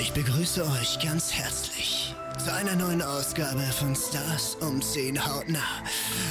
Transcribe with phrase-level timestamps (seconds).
[0.00, 5.58] Ich begrüße euch ganz herzlich zu einer neuen Ausgabe von Stars um 10 hautnah.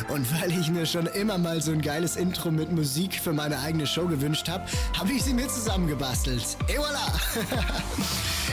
[0.07, 3.59] Und weil ich mir schon immer mal so ein geiles Intro mit Musik für meine
[3.59, 4.65] eigene Show gewünscht habe,
[4.97, 6.57] habe ich sie mir zusammengebastelt.
[6.67, 7.11] Et voilà!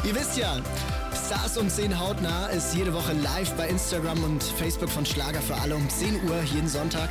[0.06, 0.58] Ihr wisst ja,
[1.26, 5.56] Stars um 10 hautnah ist jede Woche live bei Instagram und Facebook von Schlager für
[5.56, 7.08] alle um 10 Uhr jeden Sonntag.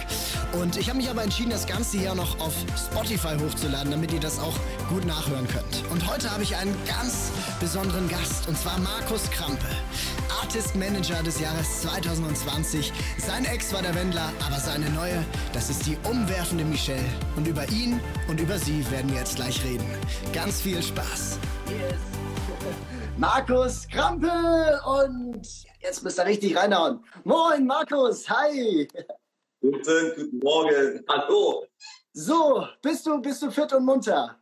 [0.54, 4.22] Und ich habe mich aber entschieden, das Ganze hier noch auf Spotify hochzuladen, damit ihr
[4.22, 4.54] das auch
[4.88, 5.84] gut nachhören könnt.
[5.92, 9.68] Und heute habe ich einen ganz besonderen Gast, und zwar Markus Krampe.
[10.42, 12.94] Artist Manager des Jahres 2020.
[13.18, 17.04] Sein Ex war der Wendler, aber seine neue, das ist die umwerfende Michelle.
[17.36, 19.86] Und über ihn und über sie werden wir jetzt gleich reden.
[20.32, 21.38] Ganz viel Spaß.
[21.68, 22.00] Yes.
[23.18, 25.48] Markus Krampe und
[25.80, 27.02] jetzt müsst ihr richtig reinhauen.
[27.24, 28.90] Moin Markus, hi.
[29.62, 31.66] Guten, guten Morgen, hallo.
[32.12, 34.38] So, bist du, bist du fit und munter?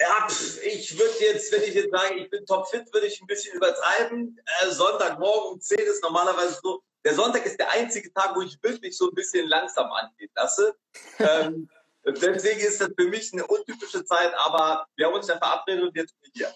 [0.00, 0.28] Ja,
[0.64, 4.40] ich würde jetzt, wenn ich jetzt sage, ich bin topfit, würde ich ein bisschen übertreiben.
[4.62, 6.82] Äh, Sonntagmorgen um 10 ist normalerweise so.
[7.04, 10.76] Der Sonntag ist der einzige Tag, wo ich wirklich so ein bisschen langsam angehen lasse.
[11.18, 11.68] ähm,
[12.04, 15.96] deswegen ist das für mich eine untypische Zeit, aber wir haben uns ja verabredet und
[15.96, 16.54] jetzt bin ich hier.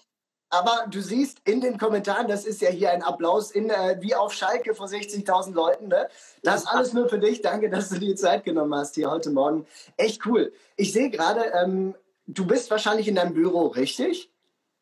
[0.49, 4.15] Aber du siehst in den Kommentaren, das ist ja hier ein Applaus in, äh, wie
[4.15, 5.87] auf Schalke vor 60.000 Leuten.
[5.87, 6.07] Ne?
[6.43, 7.41] Das alles nur für dich.
[7.41, 9.65] Danke, dass du dir Zeit genommen hast hier heute Morgen.
[9.97, 10.53] Echt cool.
[10.75, 11.95] Ich sehe gerade, ähm,
[12.27, 14.31] du bist wahrscheinlich in deinem Büro, richtig?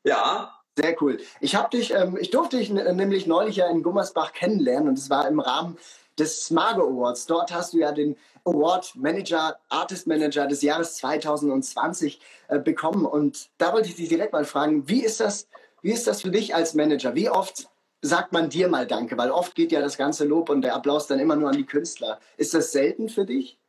[0.03, 0.52] Ja.
[0.75, 1.19] Sehr cool.
[1.39, 5.09] Ich habe dich, ähm, ich durfte dich nämlich neulich ja in Gummersbach kennenlernen und es
[5.09, 5.77] war im Rahmen
[6.17, 7.27] des Smago Awards.
[7.27, 8.15] Dort hast du ja den
[8.45, 13.05] Award Manager, Artist Manager des Jahres 2020 äh, bekommen.
[13.05, 15.47] Und da wollte ich dich direkt mal fragen, wie ist das,
[15.81, 17.15] wie ist das für dich als Manager?
[17.15, 17.69] Wie oft
[18.01, 19.17] sagt man dir mal Danke?
[19.17, 21.65] Weil oft geht ja das ganze Lob und der Applaus dann immer nur an die
[21.65, 22.19] Künstler.
[22.37, 23.59] Ist das selten für dich?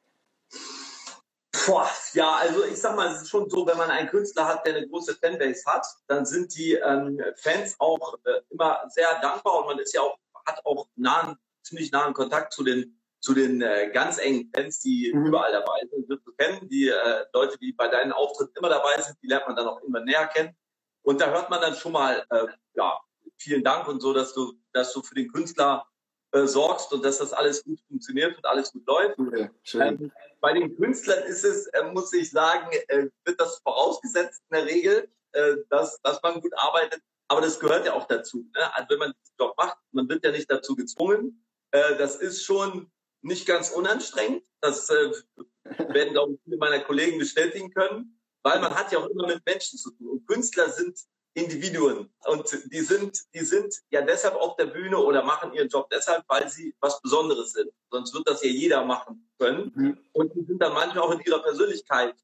[1.67, 4.67] Boah, ja, also ich sag mal, es ist schon so, wenn man einen Künstler hat,
[4.67, 9.61] der eine große Fanbase hat, dann sind die ähm, Fans auch äh, immer sehr dankbar
[9.61, 13.63] und man ist ja auch, hat auch nahen, ziemlich nahen Kontakt zu den zu den
[13.63, 15.27] äh, ganz engen Fans, die mhm.
[15.27, 16.69] überall dabei sind, wirst du kennen.
[16.69, 19.80] Die äh, Leute, die bei deinen Auftritten immer dabei sind, die lernt man dann auch
[19.80, 20.55] immer näher kennen.
[21.01, 23.01] Und da hört man dann schon mal, äh, ja,
[23.39, 25.86] vielen Dank und so, dass du, dass du für den Künstler
[26.34, 29.17] äh, sorgst und dass das alles gut funktioniert und alles gut läuft.
[29.20, 34.42] Okay, ähm, bei den Künstlern ist es, äh, muss ich sagen, äh, wird das vorausgesetzt
[34.50, 37.00] in der Regel, äh, dass, dass man gut arbeitet.
[37.28, 38.50] Aber das gehört ja auch dazu.
[38.52, 38.74] Ne?
[38.74, 41.46] Also wenn man diesen Job macht, man wird ja nicht dazu gezwungen.
[41.70, 42.90] Äh, das ist schon
[43.23, 44.42] nicht ganz unanstrengend.
[44.61, 44.89] Das
[45.64, 49.46] werden, glaube ich, viele meiner Kollegen bestätigen können, weil man hat ja auch immer mit
[49.46, 50.08] Menschen zu tun.
[50.08, 50.98] Und Künstler sind
[51.34, 55.90] Individuen und die sind, die sind ja deshalb auf der Bühne oder machen ihren Job
[55.90, 57.70] deshalb, weil sie was Besonderes sind.
[57.90, 59.73] Sonst wird das ja jeder machen können.
[59.74, 59.98] Mhm.
[60.12, 62.14] Und die sind dann manchmal auch in ihrer Persönlichkeit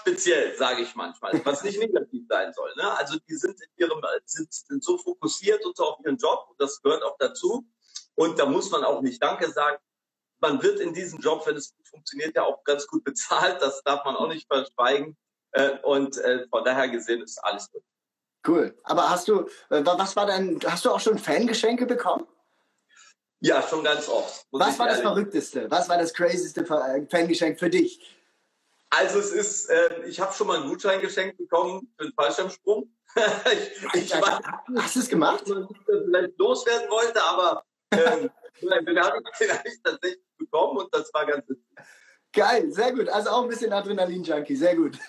[0.00, 2.72] speziell, sage ich manchmal, was nicht negativ sein soll.
[2.76, 2.96] Ne?
[2.96, 6.60] Also die sind in ihrem, sind, sind so fokussiert und so auf ihren Job und
[6.60, 7.66] das gehört auch dazu.
[8.14, 9.78] Und da muss man auch nicht Danke sagen.
[10.40, 13.60] Man wird in diesem Job, wenn es gut funktioniert, ja auch ganz gut bezahlt.
[13.60, 15.16] Das darf man auch nicht verschweigen.
[15.52, 17.82] Äh, und äh, von daher gesehen ist alles gut.
[18.46, 18.74] Cool.
[18.84, 19.40] Aber hast du,
[19.70, 22.26] äh, was war dein, hast du auch schon Fangeschenke bekommen?
[23.40, 24.46] Ja, schon ganz oft.
[24.50, 25.70] Was war das Verrückteste?
[25.70, 28.00] Was war das crazyste Fangeschenk für dich?
[28.90, 32.92] Also es ist, äh, ich habe schon mal einen Gutschein geschenkt bekommen für den Fallschirmsprung.
[33.14, 34.40] ich, ich, weiß,
[34.76, 35.44] hast du es gemacht?
[35.44, 38.30] Vielleicht loswerden wollte, aber ähm,
[38.60, 41.64] den habe ich, hab ich tatsächlich bekommen und das war ganz witzig.
[42.32, 43.08] Geil, sehr gut.
[43.08, 44.98] Also auch ein bisschen Adrenalin-Junkie, sehr gut.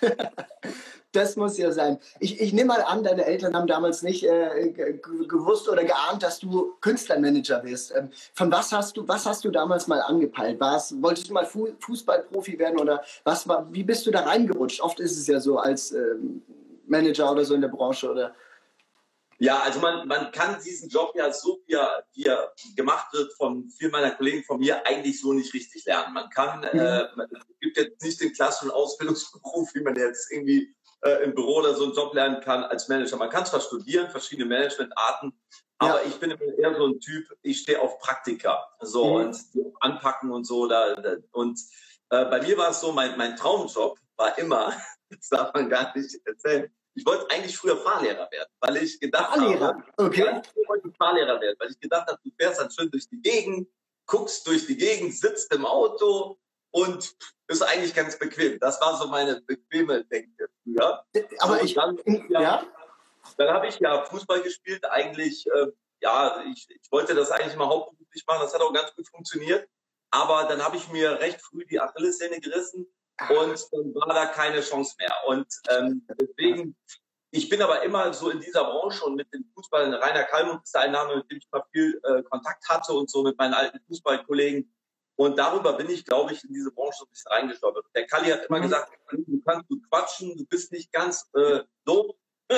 [1.12, 1.98] Das muss ja sein.
[2.20, 4.72] Ich, ich nehme mal an, deine Eltern haben damals nicht äh,
[5.28, 7.94] gewusst oder geahnt, dass du Künstlermanager wirst.
[7.94, 10.58] Ähm, von was hast du, was hast du damals mal angepeilt?
[10.58, 14.80] War's, wolltest du mal Fu Fußballprofi werden oder was war, wie bist du da reingerutscht?
[14.80, 16.42] Oft ist es ja so als ähm,
[16.86, 18.34] Manager oder so in der Branche oder
[19.42, 23.32] ja, also man, man kann diesen Job ja so, wie er, wie er gemacht wird
[23.32, 26.14] von vielen meiner Kollegen von mir, eigentlich so nicht richtig lernen.
[26.14, 26.78] Man kann, mhm.
[26.78, 31.34] äh, man, es gibt jetzt nicht den klassischen Ausbildungsberuf, wie man jetzt irgendwie äh, im
[31.34, 33.16] Büro oder so einen Job lernen kann als Manager.
[33.16, 35.32] Man kann zwar studieren, verschiedene Managementarten,
[35.78, 36.08] aber ja.
[36.08, 39.26] ich bin eher so ein Typ, ich stehe auf Praktika, so mhm.
[39.26, 39.36] und
[39.80, 40.68] anpacken und so.
[40.68, 41.58] Da, da und
[42.10, 44.72] äh, bei mir war es so, mein, mein Traumjob war immer,
[45.10, 49.34] das darf man gar nicht erzählen, ich wollte eigentlich früher Fahrlehrer werden, weil ich gedacht
[49.34, 49.68] Fahrlehrer?
[49.68, 50.42] habe, okay.
[50.54, 53.68] ich wollte Fahrlehrer werden, weil ich gedacht habe, du fährst dann schön durch die Gegend,
[54.06, 56.38] guckst durch die Gegend, sitzt im Auto
[56.70, 57.16] und
[57.48, 58.58] ist eigentlich ganz bequem.
[58.58, 61.04] Das war so meine bequeme Denke früher.
[61.38, 61.98] Aber ich, dann,
[62.28, 62.66] ja, ja?
[63.36, 64.84] dann habe ich ja Fußball gespielt.
[64.86, 65.66] Eigentlich, äh,
[66.00, 68.40] ja, ich, ich wollte das eigentlich mal hauptberuflich machen.
[68.42, 69.68] Das hat auch ganz gut funktioniert.
[70.10, 72.86] Aber dann habe ich mir recht früh die Achillessehne gerissen
[73.28, 75.14] und dann war da keine Chance mehr.
[75.26, 76.76] Und ähm, deswegen
[77.34, 80.76] ich bin aber immer so in dieser Branche und mit dem Fußball, Rainer Kalmund ist
[80.76, 83.80] ein Name, mit dem ich mal viel äh, Kontakt hatte und so mit meinen alten
[83.88, 84.70] Fußballkollegen.
[85.16, 87.86] Und darüber bin ich, glaube ich, in diese Branche so ein bisschen reingestolpert.
[87.94, 88.64] Der Kalli hat immer mhm.
[88.64, 92.14] gesagt, du kannst gut quatschen, du bist nicht ganz äh, doof.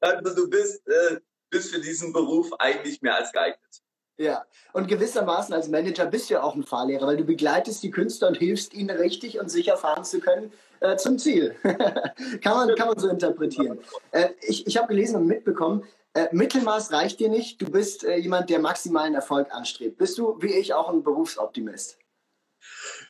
[0.00, 1.18] also du bist, äh,
[1.50, 3.82] bist für diesen Beruf eigentlich mehr als geeignet.
[4.18, 7.90] Ja, und gewissermaßen als Manager bist du ja auch ein Fahrlehrer, weil du begleitest die
[7.90, 11.54] Künstler und hilfst ihnen richtig und sicher fahren zu können äh, zum Ziel.
[12.42, 13.78] kann, man, kann man so interpretieren.
[14.12, 15.84] Äh, ich ich habe gelesen und mitbekommen,
[16.14, 17.60] äh, Mittelmaß reicht dir nicht.
[17.60, 19.98] Du bist äh, jemand, der maximalen Erfolg anstrebt.
[19.98, 21.98] Bist du, wie ich, auch ein Berufsoptimist?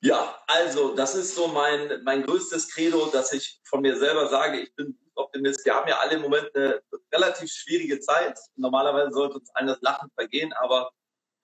[0.00, 4.58] Ja, also das ist so mein, mein größtes Credo, dass ich von mir selber sage,
[4.58, 5.64] ich bin Optimist.
[5.64, 6.82] Wir haben ja alle im Moment eine
[7.12, 8.38] relativ schwierige Zeit.
[8.56, 10.90] Normalerweise sollte uns allen das Lachen vergehen, aber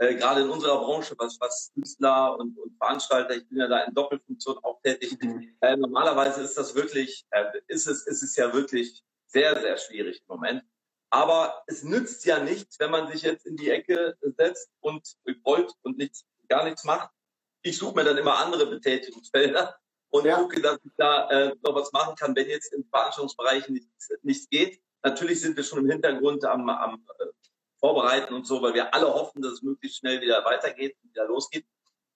[0.03, 3.85] äh, gerade in unserer Branche, was, was Künstler und, und, Veranstalter, ich bin ja da
[3.85, 5.17] in Doppelfunktion auch tätig.
[5.23, 5.55] Mhm.
[5.61, 10.21] Äh, normalerweise ist das wirklich, äh, ist es, ist es ja wirklich sehr, sehr schwierig
[10.21, 10.65] im Moment.
[11.11, 15.07] Aber es nützt ja nichts, wenn man sich jetzt in die Ecke setzt und
[15.47, 17.11] rollt und nichts, gar nichts macht.
[17.63, 19.77] Ich suche mir dann immer andere Betätigungsfelder
[20.11, 20.37] und ja.
[20.39, 24.49] gucke, dass ich da äh, noch was machen kann, wenn jetzt im Veranstaltungsbereich nichts, nichts
[24.49, 24.83] geht.
[25.05, 27.25] Natürlich sind wir schon im Hintergrund am, am äh,
[27.83, 31.27] Vorbereiten und so, weil wir alle hoffen, dass es möglichst schnell wieder weitergeht und wieder
[31.27, 31.67] losgeht.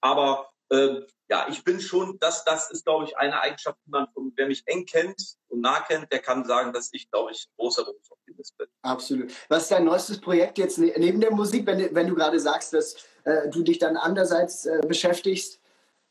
[0.01, 4.07] Aber ähm, ja, ich bin schon, das, das ist, glaube ich, eine Eigenschaft, die man,
[4.37, 7.57] wer mich eng kennt und nah kennt, der kann sagen, dass ich, glaube ich, ein
[7.57, 8.69] großer Berufsoptimist bin.
[8.83, 9.33] Absolut.
[9.49, 12.73] Was ist dein neuestes Projekt jetzt ne-, neben der Musik, wenn, wenn du gerade sagst,
[12.73, 15.61] dass äh, du dich dann andererseits äh, beschäftigst?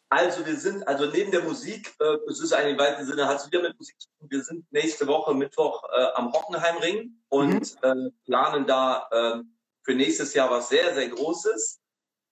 [0.10, 3.38] Also wir sind, also neben der Musik, äh, es ist eigentlich im weiten Sinne, hat
[3.38, 4.30] es wieder mit Musik zu tun.
[4.30, 8.08] Wir sind nächste Woche Mittwoch äh, am Hockenheimring und mhm.
[8.08, 9.44] äh, planen da äh,
[9.84, 11.82] für nächstes Jahr was sehr, sehr Großes.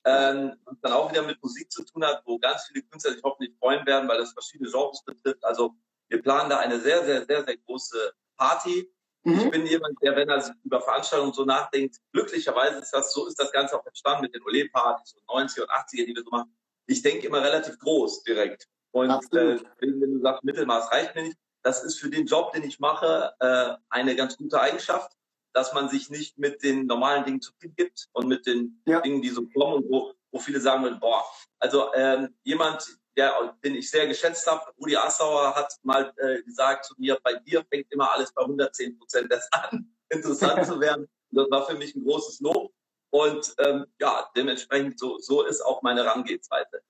[0.06, 3.24] Ähm, was dann auch wieder mit Musik zu tun hat, wo ganz viele Künstler sich
[3.24, 5.44] hoffentlich freuen werden, weil das verschiedene Genres betrifft.
[5.46, 5.76] Also
[6.10, 8.92] wir planen da eine sehr, sehr, sehr, sehr große Party.
[9.24, 9.40] Mhm.
[9.40, 13.40] Ich bin jemand, der, wenn er über Veranstaltungen so nachdenkt, glücklicherweise ist das, so ist
[13.40, 16.54] das Ganze auch entstanden mit den Ole-Partys und 90er und 80er, die wir so machen
[16.88, 18.68] ich denke immer relativ groß direkt.
[18.92, 22.64] Und äh, wenn du sagst, Mittelmaß reicht mir nicht, das ist für den Job, den
[22.64, 25.12] ich mache, äh, eine ganz gute Eigenschaft,
[25.54, 29.02] dass man sich nicht mit den normalen Dingen zu viel gibt und mit den ja.
[29.02, 31.24] Dingen, die so kommen und wo, wo viele sagen würden, boah,
[31.60, 36.86] also ähm, jemand, der, den ich sehr geschätzt habe, Rudi Assauer hat mal äh, gesagt
[36.86, 41.08] zu mir, bei dir fängt immer alles bei 110 Prozent erst an, interessant zu werden.
[41.32, 42.72] Das war für mich ein großes Lob.
[43.14, 46.82] Und ähm, ja, dementsprechend so, so ist auch meine Herangehensweise.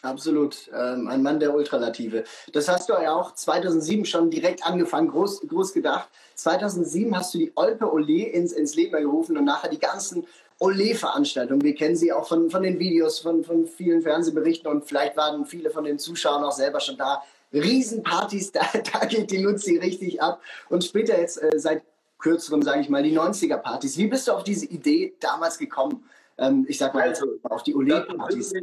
[0.00, 2.24] Absolut, ähm, ein Mann der Ultralative.
[2.54, 6.08] Das hast du ja auch 2007 schon direkt angefangen, groß, groß gedacht.
[6.36, 10.26] 2007 hast du die Olpe Ole ins, ins Leben gerufen und nachher die ganzen
[10.58, 11.60] Ole-Veranstaltungen.
[11.60, 15.44] Wir kennen sie auch von, von den Videos, von, von vielen Fernsehberichten und vielleicht waren
[15.44, 17.22] viele von den Zuschauern auch selber schon da.
[17.52, 20.40] Riesenpartys, da, da geht die Luzi richtig ab.
[20.70, 21.82] Und später jetzt äh, seit
[22.18, 23.96] kürzerem, sage ich mal, die 90er-Partys.
[23.96, 26.08] Wie bist du auf diese Idee damals gekommen?
[26.36, 28.54] Ähm, ich sag mal, also, auf die Ole-Partys.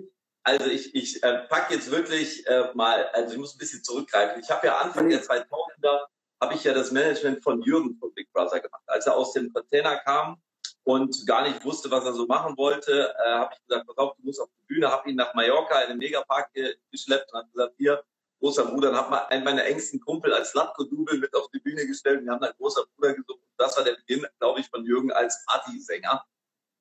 [0.43, 4.39] Also ich, ich äh, packe jetzt wirklich äh, mal, also ich muss ein bisschen zurückgreifen.
[4.41, 6.05] Ich habe ja Anfang der 2000er,
[6.39, 8.83] habe ich ja das Management von Jürgen von Big Brother gemacht.
[8.85, 10.39] Als er aus dem Container kam
[10.83, 14.15] und gar nicht wusste, was er so machen wollte, äh, habe ich gesagt, pass auf,
[14.17, 16.51] du musst auf die Bühne, habe ihn nach Mallorca in den Megapark
[16.91, 18.03] geschleppt und habe gesagt, hier,
[18.45, 22.23] großer Bruder, und habe einen meiner engsten Kumpel als Latko-Double mit auf die Bühne gestellt.
[22.23, 23.41] Wir haben dann großer Bruder gesungen.
[23.57, 26.23] Das war der Beginn, glaube ich, von Jürgen als Partysänger.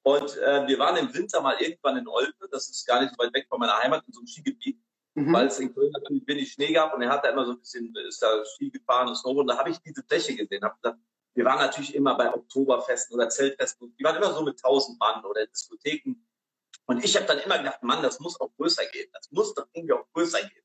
[0.03, 3.25] Und äh, wir waren im Winter mal irgendwann in Olpe, das ist gar nicht so
[3.25, 4.79] weit weg von meiner Heimat, in so einem Skigebiet,
[5.15, 5.33] mhm.
[5.33, 7.61] weil es in Köln natürlich wenig Schnee gab und er hat da immer so ein
[7.61, 9.49] bisschen, ist da Ski gefahren und Snowboard.
[9.49, 10.99] Da habe ich diese Fläche gesehen, habe gesagt,
[11.33, 15.25] wir waren natürlich immer bei Oktoberfesten oder Zeltfesten, die waren immer so mit tausend Mann
[15.25, 16.17] oder Diskotheken.
[16.85, 19.67] Und ich habe dann immer gedacht, Mann, das muss auch größer gehen, das muss doch
[19.73, 20.64] irgendwie auch größer gehen.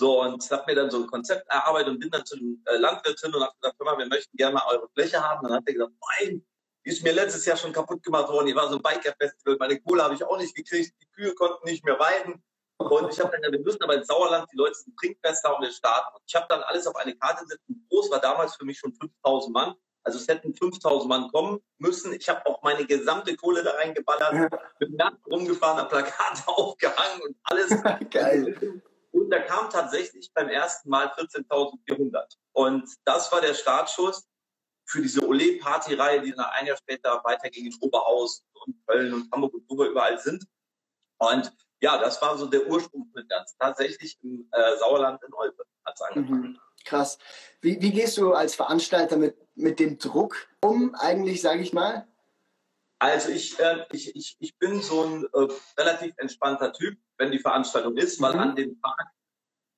[0.00, 2.78] So, und habe mir dann so ein Konzept erarbeitet und bin dann zu dem äh,
[2.78, 5.46] Landwirt hin und habe gesagt, mal, wir möchten gerne mal eure Fläche haben.
[5.46, 6.42] Dann hat er gesagt, nein,
[6.86, 8.46] die ist mir letztes Jahr schon kaputt gemacht worden.
[8.46, 9.58] Die war so ein Biker-Festival.
[9.58, 10.94] Meine Kohle habe ich auch nicht gekriegt.
[11.02, 12.42] Die Kühe konnten nicht mehr weiden.
[12.78, 15.70] Und ich habe dann, wir müssen aber ins Sauerland, die Leute sind trinkfester und wir
[15.70, 16.16] starten.
[16.16, 17.60] Und ich habe dann alles auf eine Karte gesetzt.
[17.90, 19.74] Groß war damals für mich schon 5000 Mann.
[20.02, 22.14] Also es hätten 5000 Mann kommen müssen.
[22.14, 27.36] Ich habe auch meine gesamte Kohle da reingeballert, bin nackt rumgefahren, habe Plakate aufgehangen und
[27.42, 27.68] alles.
[28.10, 28.82] Geil.
[29.12, 32.36] Und da kam tatsächlich beim ersten Mal 14.400.
[32.52, 34.28] Und das war der Startschuss
[34.86, 39.54] für diese Ole-Party-Reihe, die dann ein Jahr später weiterging in Oberhausen und Köln und Hamburg
[39.54, 40.44] und wo wir überall sind.
[41.18, 43.56] Und ja, das war so der Ursprung mit ganz.
[43.56, 46.42] Tatsächlich im äh, Sauerland in Olpe hat es angefangen.
[46.42, 46.60] Mhm.
[46.84, 47.18] Krass.
[47.60, 52.06] Wie, wie gehst du als Veranstalter mit, mit dem Druck um, eigentlich, sage ich mal?
[53.00, 57.38] Also ich, äh, ich, ich, ich bin so ein äh, relativ entspannter Typ, wenn die
[57.38, 58.40] Veranstaltung ist, weil mhm.
[58.40, 59.06] an dem Tag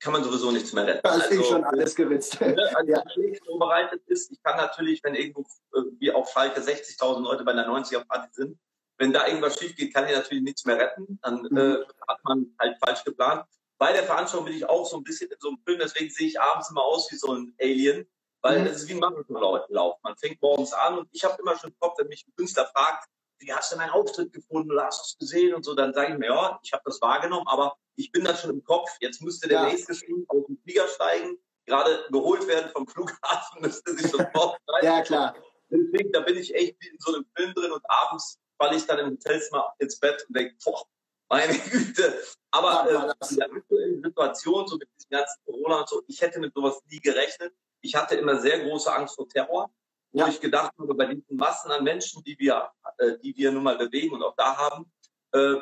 [0.01, 1.01] kann man sowieso nichts mehr retten.
[1.05, 2.41] Da ist also, schon alles geritzt.
[2.41, 3.03] Ne, also ja.
[3.47, 5.43] vorbereitet ist, ich kann natürlich, wenn irgendwo
[5.75, 8.59] äh, wie auf Schalke 60.000 Leute bei einer 90er-Party sind,
[8.99, 11.21] wenn da irgendwas schief geht, kann ich natürlich nichts mehr retten.
[11.23, 11.57] Dann mhm.
[11.57, 11.77] äh,
[12.09, 13.45] hat man halt falsch geplant.
[13.79, 16.27] Bei der Veranstaltung bin ich auch so ein bisschen in so einem Film, deswegen sehe
[16.27, 18.05] ich abends immer aus wie so ein Alien,
[18.43, 19.99] weil es ist wie ein Marathonlauf.
[20.03, 22.67] Man fängt morgens an und ich habe immer schon im Kopf, wenn mich ein Künstler
[22.67, 23.09] fragt,
[23.39, 26.13] wie hast du meinen Auftritt gefunden oder hast du es gesehen und so, dann sage
[26.13, 28.89] ich mir, ja, ich habe das wahrgenommen, aber ich bin dann schon im Kopf.
[29.01, 29.69] Jetzt müsste der ja.
[29.69, 35.03] nächste schon auf den Flieger steigen, gerade geholt werden vom Flughafen, müsste sich sofort Ja,
[35.03, 35.35] klar.
[35.71, 38.87] Deswegen, da bin ich echt wie in so einem Film drin und abends falle ich
[38.87, 40.85] dann im Hotelzimmer ins Bett und denke, boah,
[41.29, 42.23] meine Güte.
[42.51, 46.21] Aber ja, äh, in der aktuellen Situation, so mit diesem ganzen Corona und so, ich
[46.21, 47.55] hätte mit sowas nie gerechnet.
[47.83, 49.71] Ich hatte immer sehr große Angst vor Terror,
[50.13, 50.25] ja.
[50.25, 53.63] wo ich gedacht habe, bei diesen Massen an Menschen, die wir, äh, die wir nun
[53.63, 54.91] mal bewegen und auch da haben,
[55.33, 55.55] äh,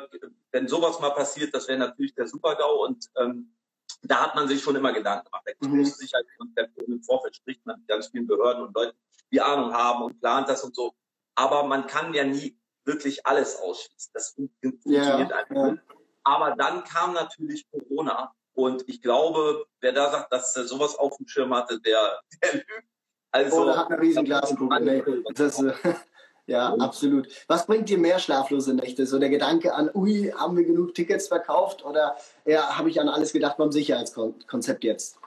[0.51, 3.55] wenn sowas mal passiert, das wäre natürlich der Super-GAU und ähm,
[4.03, 5.43] da hat man sich schon immer Gedanken gemacht.
[5.47, 5.79] Da mhm.
[5.79, 8.97] muss Sicherheitskonzept und im Vorfeld spricht man mit ganz vielen Behörden und Leuten,
[9.31, 10.93] die Ahnung haben und plant das und so.
[11.35, 14.11] Aber man kann ja nie wirklich alles ausschließen.
[14.13, 15.71] Das funktioniert ja, einfach ja.
[15.71, 15.83] nicht.
[16.23, 21.17] Aber dann kam natürlich Corona und ich glaube, wer da sagt, dass er sowas auf
[21.17, 22.87] dem Schirm hatte, der, der lügt.
[23.31, 25.23] Also, oh, da hat eine riesen Glaskugel.
[25.35, 25.73] Das, äh,
[26.47, 27.27] ja, absolut.
[27.47, 29.05] Was bringt dir mehr schlaflose Nächte?
[29.05, 33.07] So der Gedanke an, ui, haben wir genug Tickets verkauft oder ja, habe ich an
[33.07, 35.17] alles gedacht beim Sicherheitskonzept jetzt?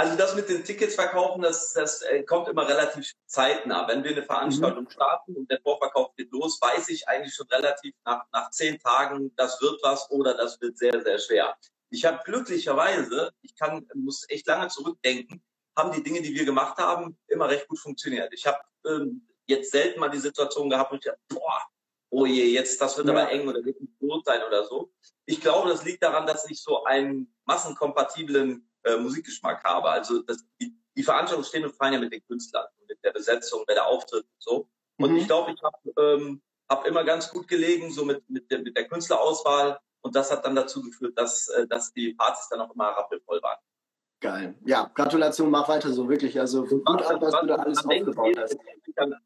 [0.00, 3.86] Also das mit den Tickets verkaufen, das, das äh, kommt immer relativ zeitnah.
[3.88, 4.90] Wenn wir eine Veranstaltung mhm.
[4.90, 9.30] starten und der Vorverkauf geht los, weiß ich eigentlich schon relativ nach, nach zehn Tagen,
[9.36, 11.54] das wird was oder das wird sehr, sehr schwer.
[11.90, 15.42] Ich habe glücklicherweise, ich kann, muss echt lange zurückdenken,
[15.76, 18.32] haben die Dinge, die wir gemacht haben, immer recht gut funktioniert.
[18.32, 21.62] Ich habe ähm, jetzt selten mal die Situation gehabt, wo ich dachte, boah,
[22.10, 23.12] oh je, jetzt, das wird ja.
[23.12, 24.92] aber eng oder wird nicht gut sein oder so.
[25.26, 29.90] Ich glaube, das liegt daran, dass ich so einen massenkompatiblen äh, Musikgeschmack habe.
[29.90, 33.64] Also das, die, die Veranstaltungen stehen und fallen ja mit den Künstlern, mit der Besetzung,
[33.66, 34.68] mit der Auftritt und so.
[34.98, 35.18] Und mhm.
[35.18, 38.76] ich glaube, ich habe ähm, hab immer ganz gut gelegen, so mit, mit, der, mit
[38.76, 39.78] der Künstlerauswahl.
[40.02, 43.42] Und das hat dann dazu geführt, dass, äh, dass die Partys dann auch immer rappelvoll
[43.42, 43.58] waren.
[44.20, 44.54] Geil.
[44.66, 46.38] Ja, Gratulation, mach weiter so, wirklich.
[46.38, 48.58] Also gut an, was du da alles aufgebaut hast.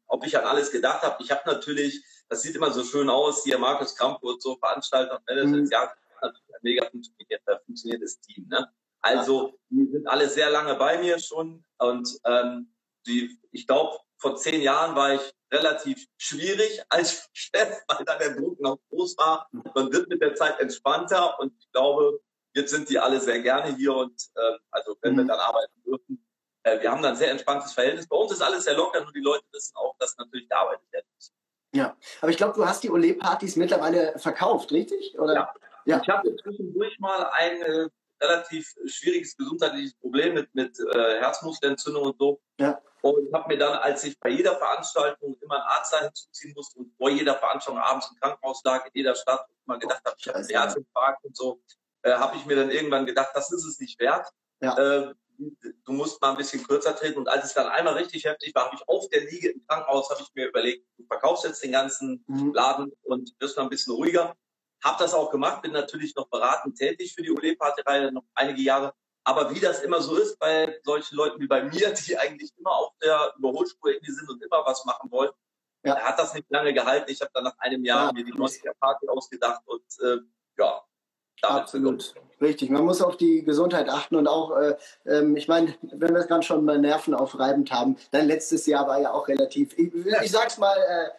[0.07, 1.21] Ob ich an alles gedacht habe.
[1.21, 5.57] Ich habe natürlich, das sieht immer so schön aus, hier Markus Krampurt, so Veranstalter, Manager,
[5.57, 5.67] mhm.
[5.69, 8.47] ja, ein mega funktioniert, funktioniertes Team.
[8.47, 8.69] Ne?
[9.01, 12.73] Also, die sind alle sehr lange bei mir schon und ähm,
[13.05, 18.35] die, ich glaube, vor zehn Jahren war ich relativ schwierig als Chef, weil dann der
[18.35, 19.47] Druck noch groß war.
[19.51, 22.19] Man wird mit der Zeit entspannter und ich glaube,
[22.53, 25.17] jetzt sind die alle sehr gerne hier und äh, also wenn mhm.
[25.17, 26.25] wir dann arbeiten dürfen,
[26.63, 28.07] äh, wir haben dann ein sehr entspanntes Verhältnis.
[28.07, 31.07] Bei uns ist alles sehr locker, nur die Leute wissen auch, dass natürlich gearbeitet werden
[31.15, 31.31] muss.
[31.73, 35.19] Ja, aber ich glaube, du hast die Ole-Partys mittlerweile verkauft, richtig?
[35.19, 35.33] Oder?
[35.33, 35.53] Ja.
[35.85, 36.01] ja.
[36.01, 37.91] Ich habe zwischendurch mal eine
[38.21, 42.41] relativ schwieriges gesundheitliches Problem mit, mit äh, Herzmuskelentzündung und so.
[42.59, 42.81] Ja.
[43.01, 46.95] Und habe mir dann, als ich bei jeder Veranstaltung immer einen Arzt hinzuziehen musste und
[46.97, 50.39] vor jeder Veranstaltung abends im Krankenhaus lag, in jeder Stadt, mal gedacht habe, ich habe
[50.39, 51.61] einen Herzinfarkt und so,
[52.01, 54.27] äh, habe ich mir dann irgendwann gedacht, das ist es nicht wert.
[54.61, 54.77] Ja.
[54.77, 57.19] Äh, du musst mal ein bisschen kürzer treten.
[57.19, 60.09] Und als es dann einmal richtig heftig war, habe ich auf der Liege im Krankenhaus,
[60.09, 62.53] habe ich mir überlegt, du verkaufst jetzt den ganzen mhm.
[62.53, 64.35] Laden und wirst mal ein bisschen ruhiger.
[64.85, 68.93] Habe das auch gemacht, bin natürlich noch beratend tätig für die Ole-Party-Reihe noch einige Jahre.
[69.23, 72.71] Aber wie das immer so ist bei solchen Leuten wie bei mir, die eigentlich immer
[72.71, 75.31] auf der Überholspur irgendwie sind und immer was machen wollen,
[75.83, 75.97] ja.
[75.97, 77.09] hat das nicht lange gehalten.
[77.09, 78.13] Ich habe dann nach einem Jahr ja.
[78.13, 80.19] mir die 90er-Party ausgedacht und äh,
[80.59, 80.83] ja,
[81.41, 82.13] Absolut.
[82.41, 84.75] Richtig, man muss auf die Gesundheit achten und auch, äh,
[85.05, 88.99] ähm, ich meine, wenn wir es gerade schon mal nervenaufreibend haben, dein letztes Jahr war
[88.99, 91.09] ja auch relativ, ich, ich sag's mal, äh,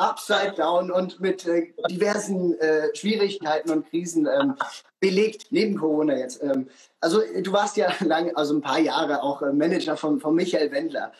[0.00, 4.56] upside down und mit äh, diversen äh, Schwierigkeiten und Krisen ähm,
[4.98, 6.42] belegt, neben Corona jetzt.
[6.42, 6.68] Ähm,
[7.00, 10.70] also du warst ja lang, also ein paar Jahre auch äh, Manager von, von Michael
[10.72, 11.12] Wendler.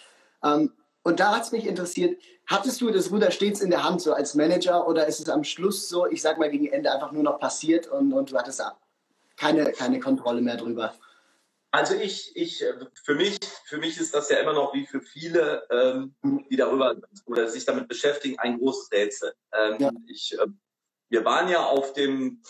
[0.42, 0.72] Ähm,
[1.02, 4.12] und da hat es mich interessiert, hattest du das Ruder stets in der Hand, so
[4.12, 7.22] als Manager, oder ist es am Schluss so, ich sag mal gegen Ende einfach nur
[7.22, 8.62] noch passiert und, und du hattest
[9.36, 10.92] keine, keine Kontrolle mehr drüber?
[11.72, 12.64] Also ich, ich,
[13.04, 16.16] für mich, für mich ist das ja immer noch wie für viele, ähm,
[16.50, 16.96] die darüber
[17.26, 19.34] oder sich damit beschäftigen, ein großes Rätsel.
[19.52, 19.90] Ähm, ja.
[20.08, 20.46] ich, äh,
[21.10, 22.42] wir waren ja auf dem,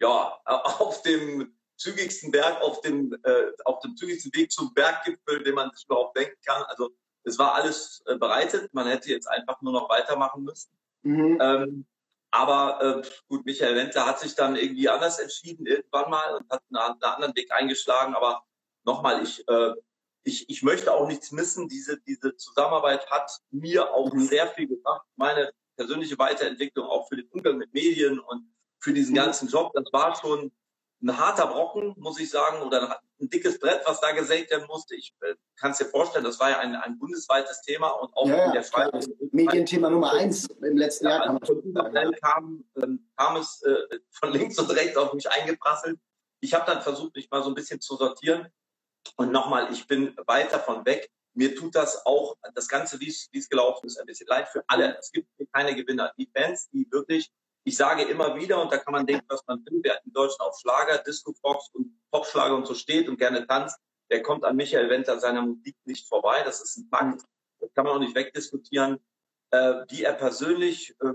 [0.00, 5.54] ja, auf dem zügigsten Berg, auf dem, äh, auf dem zügigsten Weg zum Berggipfel, den
[5.54, 6.62] man sich überhaupt denken kann.
[6.64, 6.90] Also
[7.24, 10.70] es war alles äh, bereitet, man hätte jetzt einfach nur noch weitermachen müssen.
[11.02, 11.38] Mhm.
[11.40, 11.86] Ähm,
[12.30, 16.62] aber äh, gut, Michael Wendler hat sich dann irgendwie anders entschieden irgendwann mal und hat
[16.70, 18.14] einen, einen anderen Weg eingeschlagen.
[18.14, 18.42] Aber
[18.84, 19.74] nochmal, ich, äh,
[20.24, 21.68] ich, ich möchte auch nichts missen.
[21.68, 24.26] Diese, diese Zusammenarbeit hat mir auch mhm.
[24.26, 25.06] sehr viel gebracht.
[25.16, 29.16] Meine persönliche Weiterentwicklung auch für den Umgang mit Medien und für diesen mhm.
[29.16, 29.72] ganzen Job.
[29.74, 30.52] Das war schon
[31.02, 34.94] ein harter Brocken, muss ich sagen, oder ein dickes Brett, was da gesägt werden musste.
[34.94, 38.28] Ich äh, kann es dir vorstellen, das war ja ein, ein bundesweites Thema und auch
[38.28, 39.08] ja, in der Schweiz.
[39.32, 41.40] Medienthema Nummer eins im letzten ja, Jahr.
[41.40, 45.98] Kann man dann kam, ähm, kam es äh, von links und rechts auf mich eingeprasselt.
[46.40, 48.48] Ich habe dann versucht, mich mal so ein bisschen zu sortieren.
[49.16, 51.10] Und nochmal, ich bin weit davon weg.
[51.34, 54.98] Mir tut das auch, das Ganze, wie es gelaufen ist, ein bisschen leid für alle.
[54.98, 56.12] Es gibt keine Gewinner.
[56.18, 57.32] Die Fans, die wirklich
[57.64, 60.50] ich sage immer wieder, und da kann man denken, was man will, wer in Deutschland
[60.50, 63.78] auf Schlager, Disco Fox und Popschlager und so steht und gerne tanzt,
[64.10, 66.42] der kommt an Michael Wenter seiner Musik nicht vorbei.
[66.44, 67.24] Das ist ein Fakt.
[67.60, 68.98] Das kann man auch nicht wegdiskutieren.
[69.50, 71.12] Äh, wie er persönlich äh,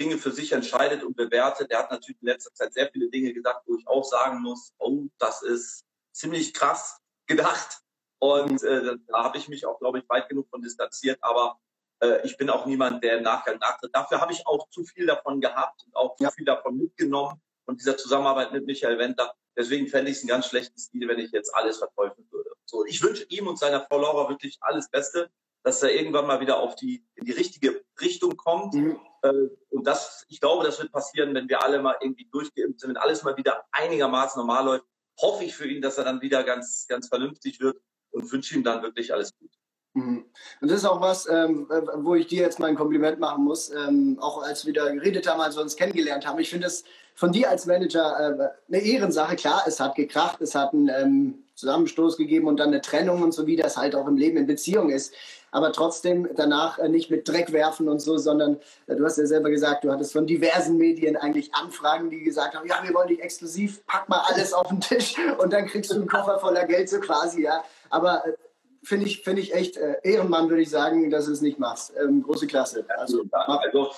[0.00, 1.70] Dinge für sich entscheidet und bewertet.
[1.70, 4.72] Der hat natürlich in letzter Zeit sehr viele Dinge gesagt, wo ich auch sagen muss,
[4.78, 7.82] oh, das ist ziemlich krass gedacht.
[8.18, 11.18] Und äh, da habe ich mich auch, glaube ich, weit genug von distanziert.
[11.22, 11.58] Aber
[12.00, 13.94] äh, ich bin auch niemand, der im Nachgang nachtritt.
[13.94, 17.76] Dafür habe ich auch zu viel davon gehabt und auch zu viel davon mitgenommen von
[17.76, 19.34] dieser Zusammenarbeit mit Michael Wender.
[19.56, 22.50] Deswegen fände ich es einen ganz schlechten Stil, wenn ich jetzt alles verteufeln würde.
[22.66, 25.30] So, ich wünsche ihm und seiner Frau Laura wirklich alles Beste,
[25.62, 28.74] dass er irgendwann mal wieder auf die, in die richtige Richtung kommt.
[28.74, 29.00] Mhm.
[29.22, 29.32] Äh,
[29.70, 32.96] und das, ich glaube, das wird passieren, wenn wir alle mal irgendwie durchgeimpft sind, wenn
[32.96, 34.86] alles mal wieder einigermaßen normal läuft.
[35.20, 37.78] Hoffe ich für ihn, dass er dann wieder ganz, ganz vernünftig wird
[38.10, 39.56] und wünsche ihm dann wirklich alles Gute.
[39.94, 40.26] Mhm.
[40.60, 43.70] Und das ist auch was, ähm, wo ich dir jetzt mal ein Kompliment machen muss,
[43.70, 46.38] ähm, auch als wir da geredet haben, als wir uns kennengelernt haben.
[46.38, 49.36] Ich finde es von dir als Manager äh, eine Ehrensache.
[49.36, 53.32] Klar, es hat gekracht, es hat einen ähm, Zusammenstoß gegeben und dann eine Trennung und
[53.32, 55.14] so, wie das halt auch im Leben in Beziehung ist.
[55.56, 59.24] Aber trotzdem danach äh, nicht mit Dreck werfen und so, sondern äh, du hast ja
[59.24, 63.08] selber gesagt, du hattest von diversen Medien eigentlich Anfragen, die gesagt haben, ja, wir wollen
[63.08, 66.66] dich exklusiv, pack mal alles auf den Tisch und dann kriegst du einen Koffer voller
[66.66, 67.64] Geld so quasi, ja.
[67.88, 68.34] Aber äh,
[68.82, 71.94] finde ich, find ich echt äh, Ehrenmann, würde ich sagen, dass du es nicht machst.
[71.98, 72.84] Ähm, große Klasse.
[72.90, 73.92] Also, also,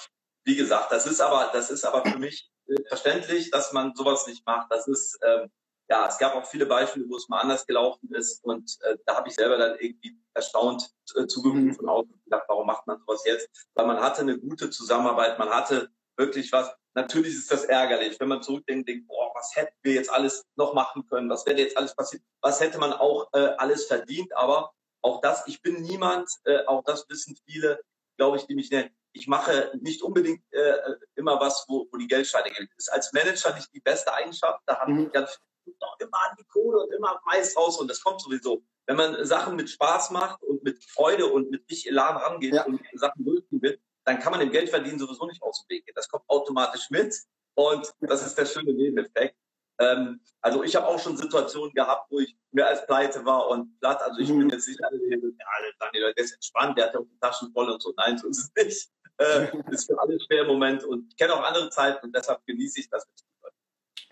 [0.45, 2.53] wie gesagt, das ist aber, das ist aber für mich
[2.87, 4.71] verständlich, dass man sowas nicht macht.
[4.71, 5.51] Das ist, ähm,
[5.91, 9.17] ja, es gab auch viele Beispiele, wo es mal anders gelaufen ist und äh, da
[9.17, 11.89] habe ich selber dann irgendwie erstaunt äh, zugerufen mhm.
[11.89, 13.49] und gedacht, warum macht man sowas jetzt?
[13.75, 16.71] Weil man hatte eine gute Zusammenarbeit, man hatte wirklich was.
[16.95, 20.75] Natürlich ist das ärgerlich, wenn man zurückdenkt, denkt, boah, was hätten wir jetzt alles noch
[20.75, 21.31] machen können?
[21.31, 22.23] Was wäre jetzt alles passiert?
[22.43, 24.37] Was hätte man auch äh, alles verdient?
[24.37, 24.73] Aber
[25.03, 27.81] auch das, ich bin niemand, äh, auch das wissen viele,
[28.17, 28.91] glaube ich, die mich nennen.
[29.13, 30.75] Ich mache nicht unbedingt äh,
[31.15, 32.73] immer was, wo, wo die Geldscheine gelten.
[32.77, 34.61] Ist als Manager nicht die beste Eigenschaft.
[34.67, 35.13] Da haben mhm.
[35.13, 35.39] ganz
[35.99, 38.63] immer an die Kohle und immer Mais raus und das kommt sowieso.
[38.87, 42.65] Wenn man Sachen mit Spaß macht und mit Freude und mit richtig Elan rangeht ja.
[42.65, 45.85] und Sachen durchziehen will, dann kann man dem Geld verdienen sowieso nicht aus dem Weg
[45.85, 45.95] gehen.
[45.95, 47.15] Das kommt automatisch mit
[47.55, 49.37] und das ist der schöne Nebeneffekt.
[49.81, 53.79] Ähm, also ich habe auch schon Situationen gehabt, wo ich mehr als pleite war und
[53.81, 54.03] platt.
[54.03, 54.41] Also ich mhm.
[54.41, 55.19] bin jetzt nicht alle, ja,
[55.79, 57.93] Daniel, der ist entspannt, der hat ja auch die Taschen voll und so.
[57.97, 58.91] Nein, so ist es nicht.
[59.19, 62.45] Äh, ist für alle schwer im Moment und ich kenne auch andere Zeiten und deshalb
[62.47, 63.07] genieße ich das.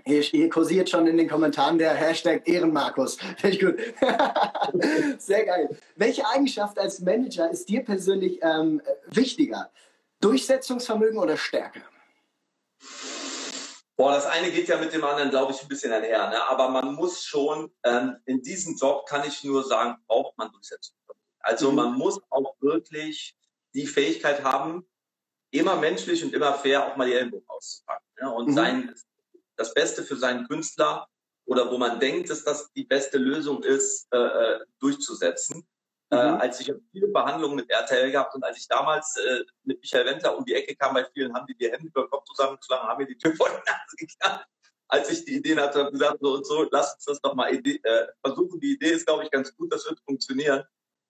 [0.06, 3.16] Hier, hier kursiert schon in den Kommentaren der Hashtag Ehrenmarkus.
[3.38, 3.76] Finde ich gut.
[5.20, 5.76] Sehr geil.
[5.96, 9.72] Welche Eigenschaft als Manager ist dir persönlich ähm, wichtiger?
[10.20, 11.82] Durchsetzungsvermögen oder Stärke?
[13.96, 16.30] Boah, das eine geht ja mit dem anderen, glaube ich, ein bisschen einher.
[16.30, 16.40] Ne?
[16.48, 20.94] Aber man muss schon, ähm, in diesem Job kann ich nur sagen, braucht man Durchsetzung.
[21.40, 21.76] Also mhm.
[21.76, 23.36] man muss auch wirklich
[23.74, 24.86] die Fähigkeit haben,
[25.50, 28.06] immer menschlich und immer fair auch mal die Ellenbogen auszupacken.
[28.20, 28.32] Ne?
[28.32, 28.54] Und mhm.
[28.54, 28.94] sein,
[29.56, 31.08] das Beste für seinen Künstler
[31.46, 35.66] oder wo man denkt, dass das die beste Lösung ist, äh, äh durchzusetzen.
[36.10, 36.20] Äh, mhm.
[36.20, 40.06] Äh, als ich viele Behandlungen mit RTL gehabt und als ich damals äh, mit Michael
[40.06, 42.88] Wendler um die Ecke kam, bei vielen haben die die Hände über den Kopf zusammengeschlagen,
[42.88, 44.46] haben mir die Tür vor die Nase geknallt.
[44.88, 47.52] Als ich die Ideen hatte, habe gesagt, so und so, lass uns das doch mal
[47.52, 48.60] Idee, äh, versuchen.
[48.60, 50.64] Die Idee ist, glaube ich, ganz gut, das wird funktionieren.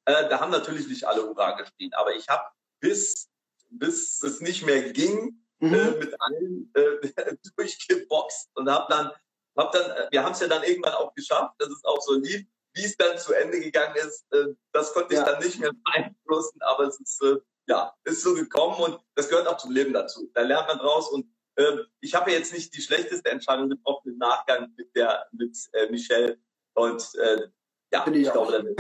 [0.06, 2.44] Äh, da haben natürlich nicht alle Hurra geschrien, aber ich habe
[2.80, 3.28] bis,
[3.68, 5.75] bis es nicht mehr ging, mhm.
[5.75, 9.11] äh, mit allen äh, durchgeboxt und habe dann,
[9.57, 12.14] hab dann, äh, wir haben es ja dann irgendwann auch geschafft, dass es auch so
[12.14, 15.25] lief wie es dann zu Ende gegangen ist, äh, das konnte ich ja.
[15.25, 17.37] dann nicht mehr beeinflussen, aber es ist, äh,
[17.69, 20.31] ja, ist so gekommen und das gehört auch zum Leben dazu.
[20.35, 24.19] Da lernt man draus und äh, ich habe jetzt nicht die schlechteste Entscheidung getroffen im
[24.19, 26.38] Nachgang mit der mit äh, Michelle
[26.75, 27.49] und äh,
[27.92, 28.79] ja, ich, ich glaube, dann ist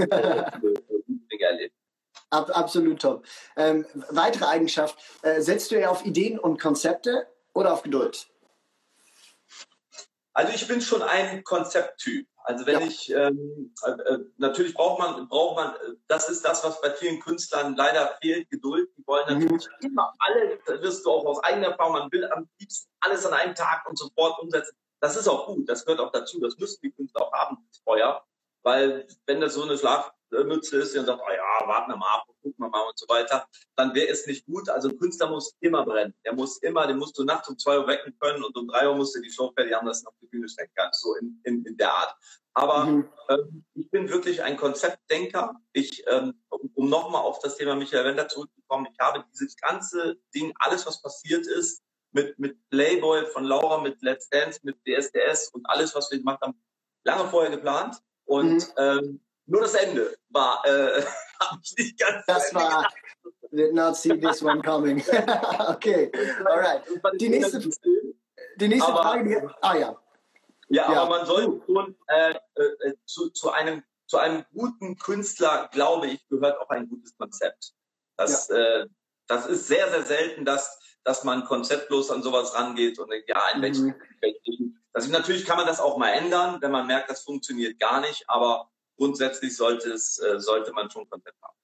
[1.32, 1.74] Dinge erlebt.
[2.30, 3.24] Ab, absolut top.
[3.56, 8.28] Ähm, weitere Eigenschaft, äh, setzt du eher auf Ideen und Konzepte oder auf Geduld?
[10.32, 12.28] Also ich bin schon ein Konzepttyp.
[12.44, 12.86] Also wenn ja.
[12.86, 15.74] ich ähm, äh, äh, natürlich braucht man braucht man
[16.06, 18.88] das ist das was bei vielen Künstlern leider fehlt Geduld.
[18.96, 19.44] Die wollen mhm.
[19.46, 19.88] natürlich mhm.
[19.88, 23.32] immer alle das wirst du auch aus eigener Erfahrung man will am liebsten alles an
[23.32, 24.76] einem Tag und sofort umsetzen.
[25.00, 26.38] Das ist auch gut, das gehört auch dazu.
[26.38, 28.24] Das müssen die Künstler auch haben, Feuer,
[28.62, 32.14] weil wenn das so eine Schlaf Schlafmütze ist und sagt, oh ja, warten wir mal
[32.14, 34.68] ab, gucken wir mal und so weiter, dann wäre es nicht gut.
[34.68, 36.14] Also ein Künstler muss immer brennen.
[36.24, 38.88] Der muss immer, den musst du nachts um zwei Uhr wecken können und um drei
[38.88, 41.14] Uhr musst du die Show fertig haben, dass du auf die Bühne stellen kannst, so
[41.16, 42.14] in, in, in der Art.
[42.54, 43.08] Aber mhm.
[43.28, 45.54] ähm, ich bin wirklich ein Konzeptdenker.
[45.72, 50.52] Ich, ähm, um nochmal auf das Thema Michael Wender zurückzukommen, ich habe dieses ganze Ding,
[50.58, 55.68] alles was passiert ist, mit, mit Playboy von Laura, mit Let's Dance, mit DSDS und
[55.68, 56.58] alles, was wir gemacht haben,
[57.04, 57.96] lange vorher geplant.
[58.24, 58.72] Und mhm.
[58.78, 61.02] ähm, nur das Ende war, äh,
[61.40, 62.88] habe ich nicht ganz Das war,
[63.50, 65.00] did not see this one coming.
[65.68, 66.10] okay,
[66.44, 66.82] alright.
[67.20, 67.60] Die nächste,
[68.56, 69.96] die nächste aber, Frage, die, ah ja.
[70.68, 75.68] Ja, ja, aber man sollte schon äh, äh, zu, zu, einem, zu einem guten Künstler,
[75.72, 77.72] glaube ich, gehört auch ein gutes Konzept.
[78.16, 78.56] Das, ja.
[78.56, 78.86] äh,
[79.28, 83.40] das ist sehr, sehr selten, dass, dass man konzeptlos an sowas rangeht und denkt, ja,
[83.52, 83.94] ein mhm.
[84.20, 88.00] welchen, also natürlich kann man das auch mal ändern, wenn man merkt, das funktioniert gar
[88.00, 91.56] nicht, aber grundsätzlich sollte, es, äh, sollte man schon Konzept haben.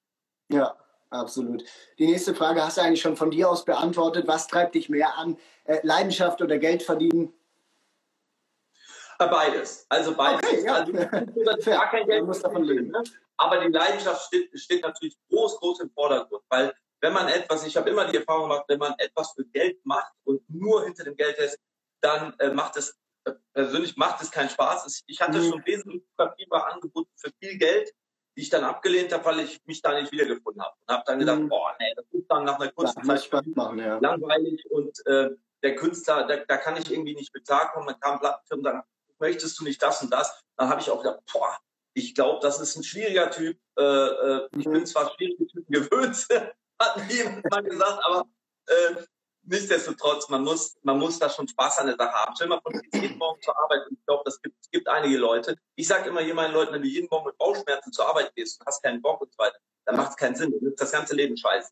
[0.49, 0.77] Ja,
[1.11, 1.65] absolut.
[1.99, 4.27] Die nächste Frage hast du eigentlich schon von dir aus beantwortet.
[4.27, 5.39] Was treibt dich mehr an?
[5.65, 7.33] Äh, Leidenschaft oder Geld verdienen?
[9.19, 9.87] Beides.
[9.89, 10.51] Also beides.
[10.51, 10.75] Okay, ja.
[10.75, 10.93] also,
[11.71, 12.89] gar kein Geld muss davon leben.
[12.89, 13.03] Ne?
[13.37, 17.77] Aber die Leidenschaft steht, steht natürlich groß, groß im Vordergrund, weil wenn man etwas, ich
[17.77, 21.17] habe immer die Erfahrung gemacht, wenn man etwas für Geld macht und nur hinter dem
[21.17, 21.59] Geld ist,
[22.01, 22.95] dann äh, macht es äh,
[23.53, 25.03] persönlich macht es keinen Spaß.
[25.07, 25.51] Ich hatte mhm.
[25.51, 27.93] schon wesentlich lukrative Angebote für viel Geld,
[28.37, 30.75] die ich dann abgelehnt habe, weil ich mich da nicht wiedergefunden habe.
[30.81, 31.49] Und habe dann gedacht, mhm.
[31.49, 33.99] boah, nee, das ist dann nach einer kurzen Zeit machen, ja.
[33.99, 35.31] langweilig und äh,
[35.63, 37.87] der Künstler, da, da kann ich irgendwie nicht mit klarkommen.
[37.87, 38.83] Man kam Plattenfirmen, dann
[39.19, 40.43] möchtest du nicht das und das.
[40.57, 41.57] Dann habe ich auch gedacht, boah,
[41.95, 43.59] ich glaube, das ist ein schwieriger Typ.
[43.79, 44.87] Äh, äh, ich bin mhm.
[44.87, 46.27] zwar schwierige Typen gewöhnt,
[46.81, 48.27] hat mir jemand mal gesagt, aber
[48.67, 48.95] äh,
[49.45, 52.33] nichtsdestotrotz, man muss, man muss da schon Spaß an der Sache haben.
[52.35, 54.89] Stell mal vor, du jeden Morgen zur Arbeit und ich glaube, das gibt, es gibt
[54.89, 55.57] einige Leute.
[55.75, 58.61] Ich sage immer hier meinen Leuten, wenn du jeden Morgen mit Bauchschmerzen zur Arbeit gehst
[58.61, 60.51] und hast keinen Bock und so weiter, dann macht es keinen Sinn.
[60.51, 61.71] Du das ganze Leben scheiße.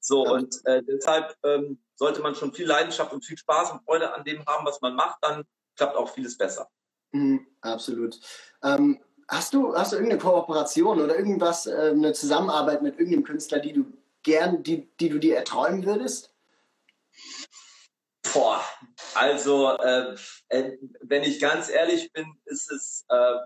[0.00, 0.32] So, ja.
[0.32, 4.24] und äh, deshalb ähm, sollte man schon viel Leidenschaft und viel Spaß und Freude an
[4.24, 5.44] dem haben, was man macht, dann
[5.76, 6.68] klappt auch vieles besser.
[7.12, 8.18] Mhm, absolut.
[8.64, 13.60] Ähm, hast, du, hast du irgendeine Kooperation oder irgendwas, äh, eine Zusammenarbeit mit irgendeinem Künstler,
[13.60, 13.84] die du
[14.24, 16.31] gern, die, die du dir erträumen würdest?
[18.32, 18.62] Boah,
[19.14, 20.14] also äh,
[20.48, 23.36] äh, wenn ich ganz ehrlich bin, ist es, äh,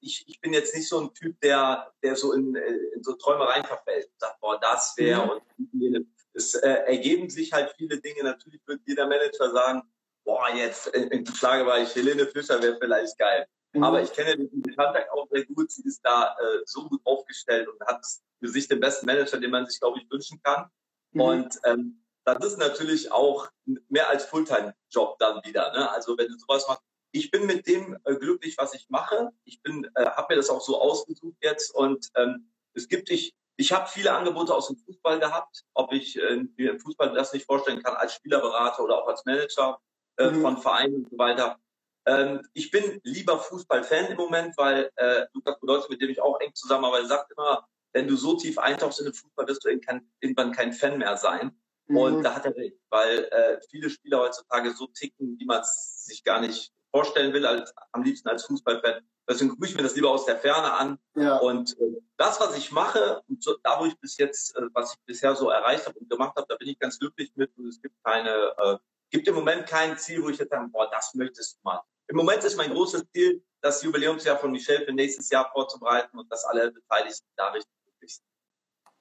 [0.00, 3.14] ich, ich bin jetzt nicht so ein Typ, der, der so in, äh, in so
[3.14, 4.08] Träumereien verfällt.
[4.18, 5.30] Sagt, boah, das wäre mhm.
[5.30, 6.06] und jene.
[6.32, 8.22] Es äh, ergeben sich halt viele Dinge.
[8.22, 9.82] Natürlich wird jeder Manager sagen,
[10.24, 13.46] boah, jetzt in, in Schlagerbereich Helene Fischer wäre vielleicht geil.
[13.72, 13.82] Mhm.
[13.82, 15.70] Aber ich kenne den Handwerk auch sehr gut.
[15.70, 18.04] Sie ist da äh, so gut aufgestellt und hat
[18.38, 20.68] für sich den besten Manager, den man sich, glaube ich, wünschen kann.
[21.12, 21.20] Mhm.
[21.20, 23.48] Und ähm, das ist natürlich auch
[23.88, 25.72] mehr als Fulltime-Job dann wieder.
[25.72, 25.90] Ne?
[25.90, 29.30] Also wenn du sowas machst, ich bin mit dem äh, glücklich, was ich mache.
[29.44, 33.34] Ich bin, äh, habe mir das auch so ausgesucht jetzt und ähm, es gibt ich,
[33.56, 37.32] ich habe viele Angebote aus dem Fußball gehabt, ob ich äh, mir im Fußball das
[37.32, 39.78] nicht vorstellen kann als Spielerberater oder auch als Manager
[40.18, 40.42] äh, mhm.
[40.42, 41.58] von Vereinen und so weiter.
[42.06, 46.38] Ähm, ich bin lieber Fußballfan im Moment, weil äh, Lukas Podolski, mit dem ich auch
[46.40, 50.52] eng zusammenarbeite, sagt immer, wenn du so tief eintauchst in den Fußball, wirst du irgendwann
[50.52, 51.56] kein Fan mehr sein.
[51.88, 51.96] Mhm.
[51.96, 56.04] Und da hat er recht, weil äh, viele Spieler heutzutage so ticken, wie man es
[56.04, 59.06] sich gar nicht vorstellen will, als, am liebsten als Fußballfan.
[59.28, 60.98] Deswegen gucke ich mir das lieber aus der Ferne an.
[61.14, 61.36] Ja.
[61.38, 64.92] Und äh, das, was ich mache, und so, da, wo ich bis jetzt, äh, was
[64.92, 67.50] ich bisher so erreicht habe und gemacht habe, da bin ich ganz glücklich mit.
[67.56, 68.78] Und es gibt keine, äh,
[69.10, 71.82] gibt im Moment kein Ziel, wo ich jetzt sage, boah, das möchtest du mal.
[72.08, 76.30] Im Moment ist mein großes Ziel, das Jubiläumsjahr von Michelle für nächstes Jahr vorzubereiten und
[76.30, 77.75] dass alle Beteiligten da richtig.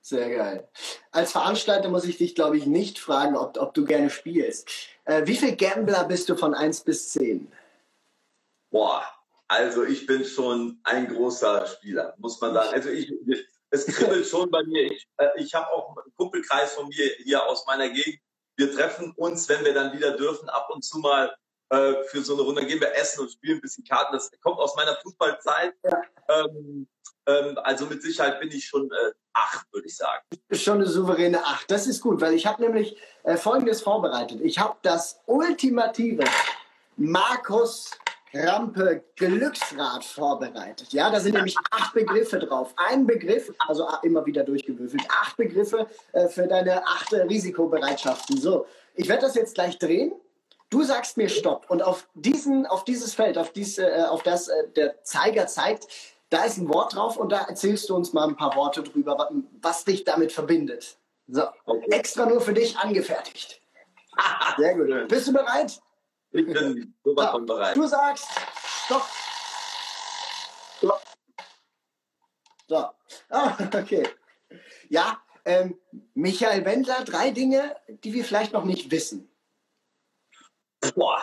[0.06, 0.70] Sehr geil.
[1.10, 4.70] Als Veranstalter muss ich dich, glaube ich, nicht fragen, ob, ob du gerne spielst.
[5.06, 7.52] Äh, wie viel Gambler bist du von 1 bis 10?
[8.70, 9.04] Boah,
[9.48, 12.70] also ich bin schon ein großer Spieler, muss man sagen.
[12.72, 13.12] Also ich,
[13.72, 14.92] es kribbelt schon bei mir.
[14.92, 18.20] Ich, äh, ich habe auch einen Kumpelkreis von mir hier aus meiner Gegend.
[18.58, 21.36] Wir treffen uns, wenn wir dann wieder dürfen, ab und zu mal
[21.70, 22.62] äh, für so eine Runde.
[22.62, 24.14] Dann gehen wir essen und spielen ein bisschen Karten.
[24.14, 25.74] Das kommt aus meiner Fußballzeit.
[25.84, 26.02] Ja.
[26.30, 26.88] Ähm,
[27.28, 30.24] ähm, also mit Sicherheit bin ich schon äh, acht, würde ich sagen.
[30.52, 31.70] Schon eine souveräne acht.
[31.70, 34.42] Das ist gut, weil ich habe nämlich äh, Folgendes vorbereitet.
[34.42, 36.24] Ich habe das ultimative
[36.98, 37.92] Markus
[38.34, 40.92] Rampe Glücksrad vorbereitet.
[40.92, 42.74] Ja, da sind nämlich acht Begriffe drauf.
[42.76, 48.38] Ein Begriff, also immer wieder durchgewürfelt, acht Begriffe äh, für deine acht Risikobereitschaften.
[48.38, 50.14] So, ich werde das jetzt gleich drehen.
[50.70, 54.48] Du sagst mir Stopp und auf diesen, auf dieses Feld, auf, dies, äh, auf das
[54.48, 55.88] äh, der Zeiger zeigt,
[56.30, 59.30] da ist ein Wort drauf und da erzählst du uns mal ein paar Worte drüber,
[59.62, 60.98] was, dich damit verbindet.
[61.28, 61.92] So, okay.
[61.92, 63.62] extra nur für dich angefertigt.
[64.58, 65.08] Sehr gut.
[65.08, 65.80] Bist du bereit?
[66.32, 67.76] Ich bin sowas von bereit.
[67.76, 68.28] Du sagst
[68.86, 69.06] Stopp.
[70.78, 71.02] Stopp.
[72.68, 72.86] So.
[73.30, 74.08] Ah, okay.
[74.90, 75.80] Ja, ähm,
[76.16, 79.30] Michael Wendler, drei Dinge, die wir vielleicht noch nicht wissen.
[80.94, 81.22] Boah,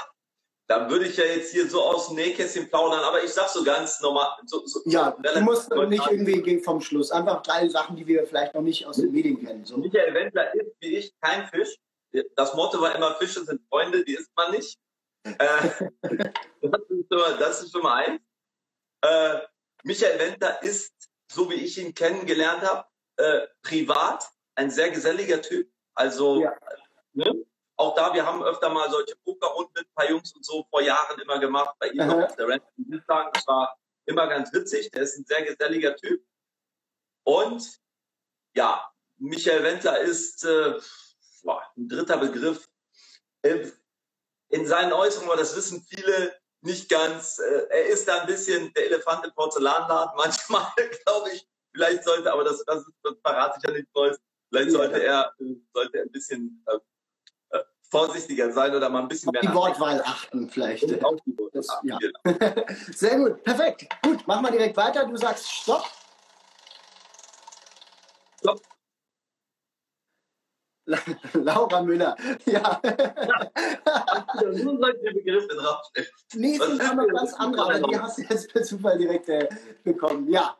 [0.73, 3.63] da würde ich ja jetzt hier so aus dem Nähkästchen plaudern, aber ich sag so
[3.63, 4.29] ganz normal.
[4.47, 7.11] So, so, ja, du musst nicht irgendwie vom Schluss.
[7.11, 9.65] Einfach drei Sachen, die wir vielleicht noch nicht aus den Medien kennen.
[9.65, 9.77] So.
[9.77, 11.77] Michael Wendler ist wie ich kein Fisch.
[12.37, 14.79] Das Motto war immer, Fische sind Freunde, die isst man nicht.
[15.25, 15.35] äh,
[16.63, 18.23] das, ist schon, das ist schon mal eins.
[19.03, 19.41] Äh,
[19.85, 20.93] Michael Wendler ist,
[21.31, 22.85] so wie ich ihn kennengelernt habe,
[23.17, 25.71] äh, privat ein sehr geselliger Typ.
[25.95, 26.55] Also ja.
[27.13, 27.45] ne?
[27.83, 30.81] Auch da, wir haben öfter mal solche Pokerrunden mit ein paar Jungs und so vor
[30.83, 34.91] Jahren immer gemacht, bei ihm auf der Rent Das war immer ganz witzig.
[34.91, 36.25] Der ist ein sehr geselliger Typ.
[37.25, 37.81] Und
[38.55, 40.79] ja, Michael Wendler ist äh,
[41.43, 42.69] boah, ein dritter Begriff.
[43.43, 48.73] In seinen Äußerungen, aber das wissen viele nicht ganz, äh, er ist da ein bisschen
[48.75, 50.13] der Elefant im Porzellanladen.
[50.17, 50.71] Manchmal,
[51.05, 55.03] glaube ich, vielleicht sollte, aber das, das, das verrate ich ja nicht Neues, vielleicht sollte
[55.03, 55.35] er,
[55.75, 56.81] sollte er ein bisschen äh, äh,
[57.93, 59.43] vorsichtiger sein oder mal ein bisschen auf mehr.
[59.43, 60.83] Die Wortwahl achten vielleicht.
[61.05, 61.99] Auf die Wortwahl das, achten, ja.
[61.99, 62.67] genau.
[62.93, 63.87] Sehr gut, perfekt.
[64.03, 65.05] Gut, machen wir direkt weiter.
[65.07, 65.85] Du sagst Stopp.
[68.39, 68.61] Stopp.
[71.35, 72.81] Laura Müller, ja.
[74.43, 76.07] Nur solche Begriffe draufstehen.
[76.35, 79.49] Nee, es sind noch ganz andere, aber die hast du jetzt per Zufall direkt äh,
[79.85, 80.29] bekommen.
[80.29, 80.57] Ja.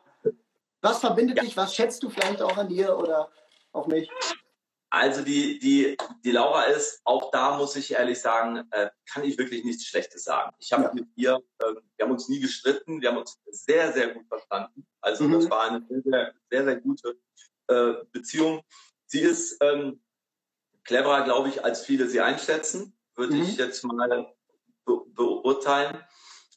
[0.81, 1.43] Was verbindet ja.
[1.43, 1.57] dich?
[1.57, 3.29] Was schätzt du vielleicht auch an dir oder
[3.73, 4.09] auch mich?
[4.93, 9.39] Also die, die, die Laura ist, auch da muss ich ehrlich sagen, äh, kann ich
[9.39, 10.55] wirklich nichts Schlechtes sagen.
[10.59, 10.93] Ich habe ja.
[10.93, 14.85] mit ihr, äh, wir haben uns nie gestritten, wir haben uns sehr, sehr gut verstanden.
[15.01, 15.31] Also mhm.
[15.31, 17.17] das war eine sehr, sehr, sehr, gute
[17.69, 18.61] äh, Beziehung.
[19.07, 19.99] Sie ist ähm,
[20.83, 23.41] cleverer, glaube ich, als viele sie einschätzen, würde mhm.
[23.41, 24.31] ich jetzt mal
[24.85, 26.03] be beurteilen.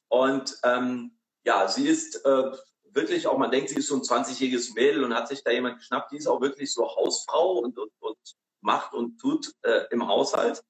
[0.09, 2.53] Und ähm, ja, sie ist äh,
[2.97, 5.79] wirklich auch, man denkt, sie ist so ein 20-jähriges Mädel und hat sich da jemand
[5.79, 8.19] geschnappt, die ist auch wirklich so Hausfrau und, und, und
[8.63, 10.65] macht und tut äh, im Haushalt.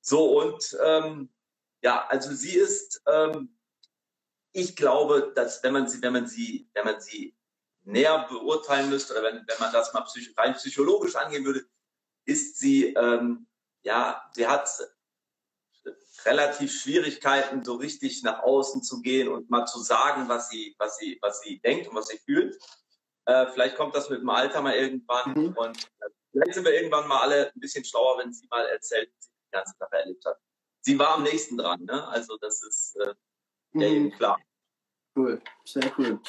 [0.00, 1.32] So und ähm,
[1.82, 3.56] ja, also sie ist, ähm,
[4.52, 7.36] ich glaube, dass wenn man sie, wenn man sie, wenn man sie
[7.84, 11.64] näher beurteilen müsste oder wenn, wenn man das mal psych rein psychologisch angehen würde,
[12.24, 13.46] ist sie, ähm,
[13.82, 14.70] ja, sie hat
[16.24, 20.96] relativ Schwierigkeiten, so richtig nach außen zu gehen und mal zu sagen, was sie, was
[20.98, 22.56] sie, was sie denkt und was sie fühlt.
[23.26, 25.56] Äh, vielleicht kommt das mit dem Alter mal irgendwann mhm.
[25.56, 29.10] und äh, vielleicht sind wir irgendwann mal alle ein bisschen schlauer, wenn sie mal erzählt,
[29.16, 30.38] was sie die ganze Sache erlebt hat.
[30.80, 32.06] Sie war am nächsten dran, ne?
[32.08, 33.14] Also das ist äh,
[33.72, 34.12] mhm.
[34.12, 34.40] klar.
[35.16, 36.20] Cool, sehr cool.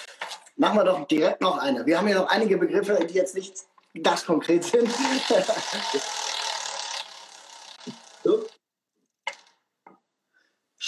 [0.56, 1.86] Machen wir doch direkt noch eine.
[1.86, 3.58] Wir haben hier noch einige Begriffe, die jetzt nicht
[3.96, 4.90] das konkret sind.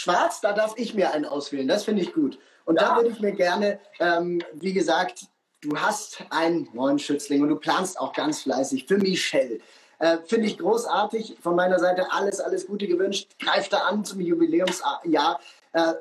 [0.05, 1.67] Schwarz, da darf ich mir einen auswählen.
[1.67, 2.37] Das finde ich gut.
[2.65, 2.89] Und ja.
[2.89, 5.25] da würde ich mir gerne, ähm, wie gesagt,
[5.61, 9.57] du hast einen neuen Schützling und du planst auch ganz fleißig für Michelle.
[9.97, 11.37] Äh, finde ich großartig.
[11.41, 13.31] Von meiner Seite alles, alles Gute gewünscht.
[13.39, 15.39] Greift da an zum Jubiläumsjahr.
[15.73, 15.93] Äh,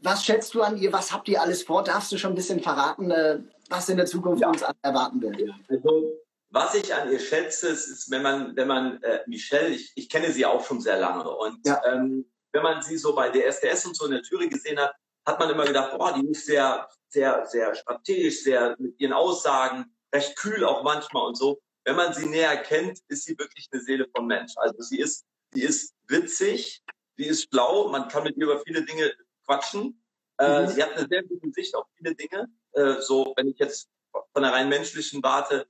[0.00, 0.92] was schätzt du an ihr?
[0.92, 1.82] Was habt ihr alles vor?
[1.82, 3.38] Darfst du schon ein bisschen verraten, äh,
[3.70, 4.48] was in der Zukunft ja.
[4.48, 5.40] uns erwarten wird?
[5.40, 5.54] Ja.
[5.70, 6.12] Also
[6.50, 10.30] was ich an ihr schätze, ist, wenn man, wenn man äh, Michelle, ich, ich kenne
[10.30, 11.80] sie auch schon sehr lange und ja.
[11.90, 14.94] ähm, wenn man sie so bei der SDS und so in der Türe gesehen hat,
[15.26, 19.94] hat man immer gedacht, boah, die ist sehr, sehr, sehr strategisch, sehr mit ihren Aussagen,
[20.14, 21.60] recht kühl auch manchmal und so.
[21.84, 24.52] Wenn man sie näher kennt, ist sie wirklich eine Seele von Mensch.
[24.56, 26.82] Also sie ist, sie ist witzig,
[27.18, 29.12] sie ist schlau, man kann mit ihr über viele Dinge
[29.44, 30.02] quatschen.
[30.38, 30.68] Äh, mhm.
[30.68, 32.48] Sie hat eine sehr gute Sicht auf viele Dinge.
[32.72, 33.90] Äh, so, wenn ich jetzt
[34.32, 35.68] von der rein menschlichen Warte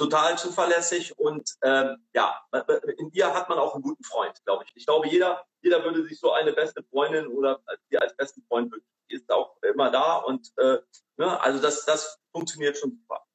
[0.00, 2.42] total zuverlässig und ähm, ja,
[2.96, 4.72] in ihr hat man auch einen guten Freund, glaube ich.
[4.74, 7.60] Ich glaube, jeder, jeder würde sich so eine beste Freundin oder
[7.90, 8.88] die als besten Freund wünschen.
[9.10, 10.78] Die ist auch immer da und äh,
[11.18, 13.26] ne, also das, das funktioniert schon super.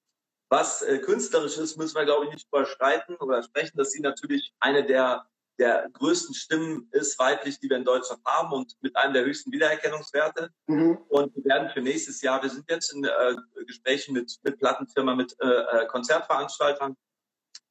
[0.50, 4.56] Was äh, künstlerisch ist, müssen wir, glaube ich, nicht überstreiten oder sprechen, dass sie natürlich
[4.60, 9.14] eine der der größten Stimmen ist weiblich, die wir in Deutschland haben und mit einem
[9.14, 10.50] der höchsten Wiedererkennungswerte.
[10.68, 10.98] Mhm.
[11.10, 15.16] Und wir werden für nächstes Jahr, wir sind jetzt in äh, Gesprächen mit, mit Plattenfirma,
[15.16, 16.96] mit äh, äh, Konzertveranstaltern,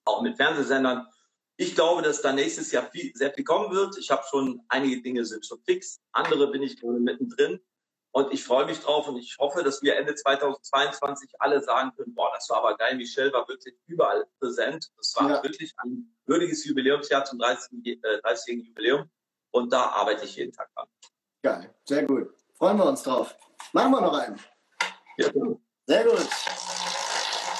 [0.04, 1.06] auch mit Fernsehsendern.
[1.56, 3.96] Ich glaube, dass da nächstes Jahr viel, sehr viel kommen wird.
[3.98, 7.60] Ich habe schon, einige Dinge sind schon fix, andere bin ich gerade mittendrin.
[8.16, 12.14] Und ich freue mich drauf und ich hoffe, dass wir Ende 2022 alle sagen können,
[12.14, 14.88] boah, das war aber geil, Michelle war wirklich überall präsent.
[14.96, 15.42] Das war ja.
[15.42, 17.84] wirklich ein würdiges Jubiläumsjahr zum 30.
[17.84, 19.10] Äh, 30 Jubiläum.
[19.50, 20.86] Und da arbeite ich jeden Tag dran.
[21.42, 22.32] Geil, sehr gut.
[22.56, 23.36] Freuen wir uns drauf.
[23.72, 24.38] Machen wir noch einen.
[25.18, 25.32] Ja.
[25.86, 26.28] Sehr gut.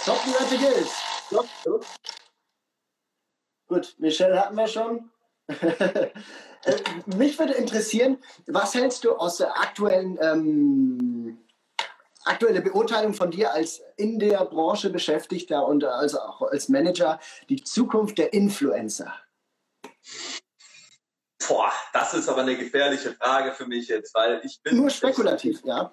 [0.05, 0.89] Top, die Leute gilt.
[1.31, 1.85] Top, top.
[3.67, 5.11] Gut, Michelle hatten wir schon.
[6.65, 6.77] Äh,
[7.17, 11.39] mich würde interessieren, was hältst du aus der aktuellen ähm,
[12.25, 17.63] aktuelle Beurteilung von dir als in der Branche Beschäftigter und also auch als Manager, die
[17.63, 19.13] Zukunft der Influencer?
[21.47, 24.77] Boah, das ist aber eine gefährliche Frage für mich jetzt, weil ich bin.
[24.77, 25.93] Nur spekulativ, ja.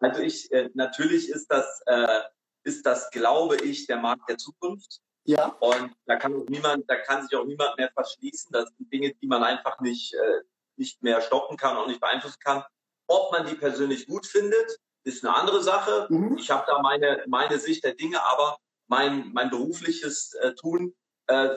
[0.00, 2.20] Also ich, äh, natürlich ist das, äh,
[2.64, 5.00] ist das, glaube ich, der Markt der Zukunft.
[5.24, 5.48] Ja.
[5.60, 8.50] Und da kann auch niemand, da kann sich auch niemand mehr verschließen.
[8.52, 10.40] Das sind Dinge, die man einfach nicht, äh,
[10.76, 12.64] nicht mehr stoppen kann und nicht beeinflussen kann.
[13.06, 16.06] Ob man die persönlich gut findet, ist eine andere Sache.
[16.10, 16.38] Mhm.
[16.38, 20.94] Ich habe da meine, meine Sicht der Dinge, aber mein, mein berufliches äh, Tun
[21.26, 21.56] äh,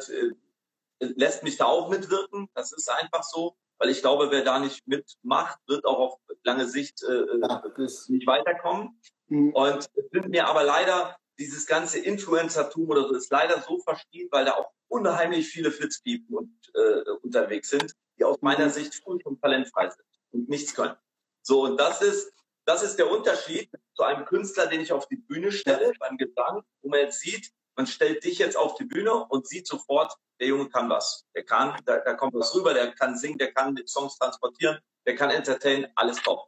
[0.99, 2.49] lässt mich da auch mitwirken.
[2.53, 6.67] Das ist einfach so, weil ich glaube, wer da nicht mitmacht, wird auch auf lange
[6.67, 7.63] Sicht äh, ja,
[8.07, 8.99] nicht weiterkommen.
[9.27, 9.53] Mhm.
[9.53, 14.29] Und es sind mir aber leider dieses ganze Influencertum oder so ist leider so verstiegen,
[14.31, 18.71] weil da auch unheimlich viele Flitzpiepen und, äh, unterwegs sind, die aus meiner mhm.
[18.71, 20.95] Sicht früh und talentfrei sind und nichts können.
[21.41, 22.31] So, und das ist,
[22.65, 26.63] das ist der Unterschied zu einem Künstler, den ich auf die Bühne stelle, beim Gesang,
[26.81, 30.47] wo man jetzt sieht, man stellt dich jetzt auf die Bühne und sieht sofort, der
[30.47, 31.25] Junge kann was.
[31.35, 34.79] Der kann, da, da kommt was rüber, der kann singen, der kann mit Songs transportieren,
[35.05, 36.47] der kann entertainen, alles top.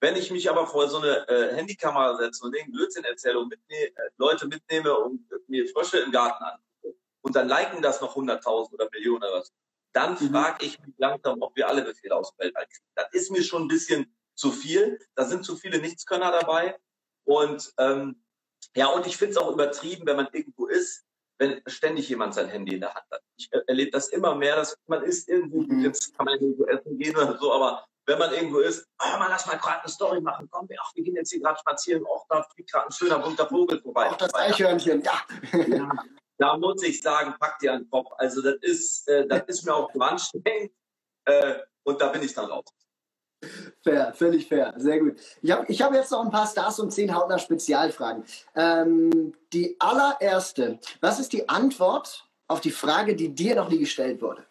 [0.00, 3.48] Wenn ich mich aber vor so eine äh, Handykamera setze und den Blödsinn erzähle und
[3.48, 8.16] mitne äh, Leute mitnehme und mir Frösche im Garten angucke und dann liken das noch
[8.16, 9.52] 100.000 oder Millionen oder was,
[9.92, 10.30] dann mhm.
[10.30, 12.86] frage ich mich langsam, ob wir alle Befehle aus dem Weltall kriegen.
[12.94, 14.98] Das ist mir schon ein bisschen zu viel.
[15.14, 16.78] Da sind zu viele Nichtskönner dabei.
[17.24, 18.22] Und ähm,
[18.74, 21.06] ja, und ich finde es auch übertrieben, wenn man irgendwo ist,
[21.38, 23.22] wenn ständig jemand sein Handy in der Hand hat.
[23.36, 25.80] Ich erlebe das immer mehr, dass man ist irgendwo, mhm.
[25.80, 29.28] jetzt kann man irgendwo essen gehen oder so, aber wenn man irgendwo ist, oh, mal
[29.28, 32.26] lass mal gerade eine Story machen, komm, ach, wir gehen jetzt hier gerade spazieren, auch
[32.28, 34.10] da fliegt gerade ein schöner bunter Vogel vorbei.
[34.10, 35.22] Auch das Eichhörnchen, ja.
[35.66, 35.90] ja.
[36.38, 38.10] Da muss ich sagen, pack dir einen Kopf.
[38.18, 40.70] Also das ist, äh, das ist mir auch zu anstrengend
[41.24, 42.64] äh, und da bin ich dann raus.
[43.82, 44.74] Fair, völlig fair.
[44.76, 45.18] Sehr gut.
[45.42, 48.24] Ich habe ich hab jetzt noch ein paar Stars und zehn Hautner Spezialfragen.
[48.54, 50.78] Ähm, die allererste.
[51.00, 54.46] Was ist die Antwort auf die Frage, die dir noch nie gestellt wurde?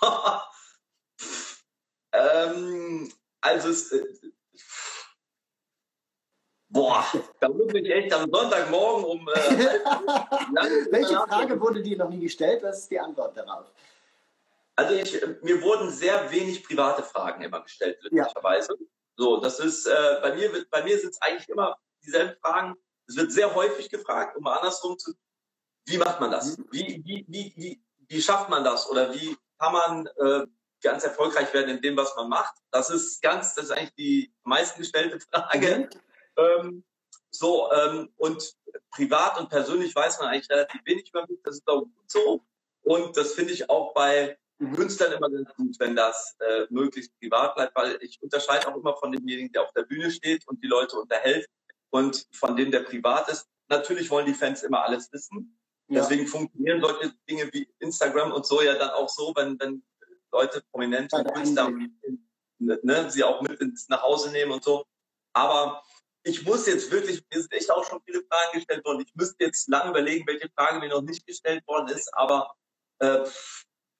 [2.16, 4.04] ähm, also es, äh,
[6.68, 7.04] Boah,
[7.40, 9.28] da muss ich echt am Sonntagmorgen um.
[9.28, 9.32] Äh,
[10.90, 12.62] Welche Frage wurde dir noch nie gestellt?
[12.62, 13.66] Was ist die Antwort darauf?
[14.74, 18.76] Also ich, mir wurden sehr wenig private Fragen immer gestellt, glücklicherweise.
[18.78, 18.86] Ja.
[19.16, 22.74] So, das ist äh, bei mir bei mir sind es eigentlich immer dieselben Fragen.
[23.06, 25.14] Es wird sehr häufig gefragt, um mal andersrum zu.
[25.86, 26.58] Wie macht man das?
[26.58, 26.66] Mhm.
[26.72, 28.90] Wie, wie, wie, wie, wie schafft man das?
[28.90, 30.46] Oder wie kann man äh,
[30.86, 32.54] ganz erfolgreich werden in dem, was man macht?
[32.70, 35.88] Das ist ganz, das ist eigentlich die meisten gestellte Frage.
[36.36, 36.42] Mhm.
[36.44, 36.84] Ähm,
[37.30, 38.54] so, ähm, und
[38.90, 41.40] privat und persönlich weiß man eigentlich relativ wenig über mich.
[41.42, 42.44] Das ist auch gut so.
[42.82, 44.38] Und das finde ich auch bei.
[44.74, 48.96] Künstlern immer ganz gut, wenn das äh, möglichst privat bleibt, weil ich unterscheide auch immer
[48.96, 51.46] von demjenigen, der auf der Bühne steht und die Leute unterhält
[51.90, 53.46] und von dem, der privat ist.
[53.68, 55.58] Natürlich wollen die Fans immer alles wissen.
[55.88, 56.00] Ja.
[56.00, 59.82] Deswegen funktionieren solche Dinge wie Instagram und so ja dann auch so, wenn, wenn
[60.36, 61.72] Leute, prominente Künstler,
[62.58, 64.84] ne, sie auch mit ins, nach Hause nehmen und so.
[65.32, 65.82] Aber
[66.22, 69.04] ich muss jetzt wirklich, mir sind echt auch schon viele Fragen gestellt worden.
[69.06, 72.54] Ich müsste jetzt lange überlegen, welche Frage mir noch nicht gestellt worden ist, aber
[72.98, 73.20] äh,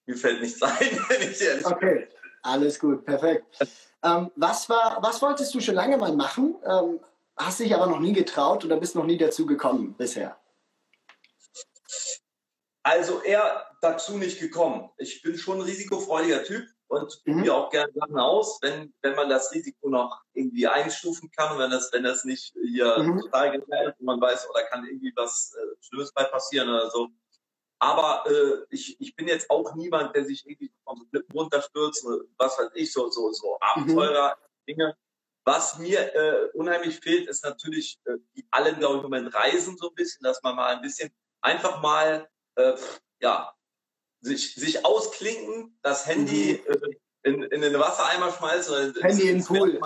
[0.06, 2.18] mir fällt nichts ein, wenn ich ehrlich Okay, bin.
[2.42, 3.44] alles gut, perfekt.
[4.02, 7.00] Ähm, was, war, was wolltest du schon lange mal machen, ähm,
[7.36, 10.36] hast dich aber noch nie getraut oder bist noch nie dazu gekommen bisher?
[12.86, 14.88] Also eher dazu nicht gekommen.
[14.96, 17.32] Ich bin schon ein risikofreudiger Typ und mhm.
[17.34, 21.72] probiere auch gerne Sachen aus, wenn, wenn man das Risiko noch irgendwie einstufen kann, wenn
[21.72, 23.22] das, wenn das nicht hier mhm.
[23.22, 23.66] total ist
[23.98, 27.08] und man weiß, oder kann irgendwie was äh, Schlimmes bei passieren oder so,
[27.80, 32.04] aber äh, ich, ich bin jetzt auch niemand, der sich irgendwie von so Klippen runterstürzt
[32.04, 34.94] oder was weiß ich, so, so, so Abenteurer-Dinge.
[34.96, 35.00] Mhm.
[35.44, 39.76] Was mir äh, unheimlich fehlt, ist natürlich, äh, die allen, glaube ich, im Moment reisen
[39.76, 42.74] so ein bisschen, dass man mal ein bisschen einfach mal, äh,
[43.20, 43.54] ja,
[44.20, 46.72] sich, sich ausklinken, das Handy mhm.
[46.72, 49.80] äh, in, in den Wassereimer schmeißen oder Handy in den Pool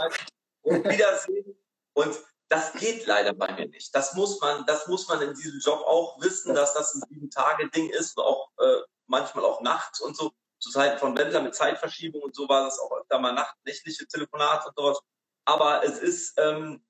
[0.62, 1.56] und wiedersehen.
[1.94, 3.94] Und das geht leider bei mir nicht.
[3.94, 7.30] Das muss man, das muss man in diesem Job auch wissen, dass das ein sieben
[7.30, 10.32] Tage Ding ist, auch äh, manchmal auch nachts und so.
[10.58, 14.68] Zu Zeiten von Wendler mit Zeitverschiebung und so war das auch öfter mal nachtnächtliche Telefonate
[14.68, 15.00] und sowas.
[15.46, 16.84] Aber es ist ähm,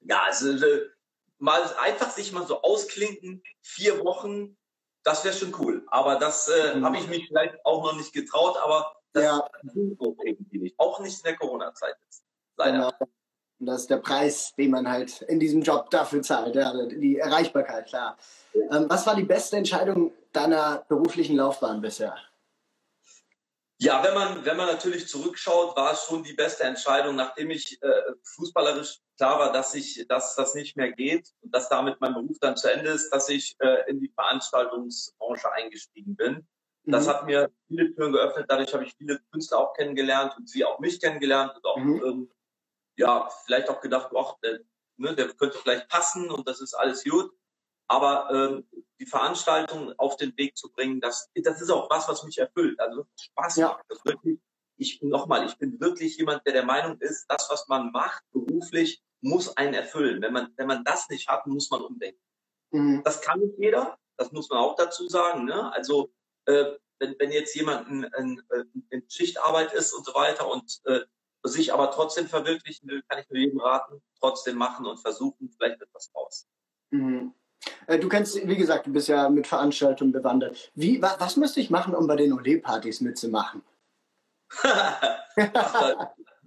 [0.00, 0.90] ja also, äh,
[1.38, 4.56] mal einfach sich mal so ausklinken, vier Wochen,
[5.04, 5.84] das wäre schon cool.
[5.88, 6.84] Aber das äh, mhm.
[6.84, 9.48] habe ich mich vielleicht auch noch nicht getraut, aber das ja.
[10.24, 10.78] irgendwie nicht.
[10.78, 12.24] Auch nicht in der Corona-Zeit jetzt.
[12.56, 12.72] Leider.
[12.72, 12.92] Genau.
[13.60, 17.18] Und das ist der Preis, den man halt in diesem Job dafür zahlt, ja, die
[17.18, 18.16] Erreichbarkeit, klar.
[18.54, 22.16] Ähm, was war die beste Entscheidung deiner beruflichen Laufbahn bisher?
[23.84, 27.82] Ja, wenn man, wenn man natürlich zurückschaut, war es schon die beste Entscheidung, nachdem ich
[27.82, 32.14] äh, fußballerisch klar war, dass ich, dass das nicht mehr geht und dass damit mein
[32.14, 36.46] Beruf dann zu Ende ist, dass ich äh, in die Veranstaltungsbranche eingestiegen bin.
[36.84, 37.10] Das mhm.
[37.10, 38.46] hat mir viele Türen geöffnet.
[38.48, 42.02] Dadurch habe ich viele Künstler auch kennengelernt und sie auch mich kennengelernt und auch mhm.
[42.06, 42.32] ähm,
[42.96, 44.60] ja vielleicht auch gedacht, ach, der,
[44.96, 47.30] ne, der könnte vielleicht passen und das ist alles gut.
[47.86, 48.66] Aber ähm,
[48.98, 52.80] die Veranstaltung auf den Weg zu bringen, das, das ist auch was, was mich erfüllt.
[52.80, 53.68] Also Spaß ja.
[53.68, 53.84] macht.
[53.88, 54.38] Das wirklich,
[54.76, 59.02] ich nochmal, ich bin wirklich jemand, der der Meinung ist, das, was man macht beruflich,
[59.20, 60.22] muss einen erfüllen.
[60.22, 62.20] Wenn man, wenn man das nicht hat, muss man umdenken.
[62.70, 63.02] Mhm.
[63.04, 63.98] Das kann nicht jeder.
[64.16, 65.44] Das muss man auch dazu sagen.
[65.44, 65.72] Ne?
[65.72, 66.12] Also
[66.46, 68.42] äh, wenn, wenn jetzt jemand in, in,
[68.90, 71.00] in Schichtarbeit ist und so weiter und äh,
[71.42, 75.80] sich aber trotzdem verwirklichen will, kann ich nur jedem raten, trotzdem machen und versuchen, vielleicht
[75.80, 76.48] etwas raus.
[76.90, 77.34] Mhm.
[77.86, 80.70] Äh, du kennst, wie gesagt, du bist ja mit Veranstaltungen bewandert.
[80.74, 83.62] Wie, wa, was müsste ich machen, um bei den Ole-Partys mitzumachen?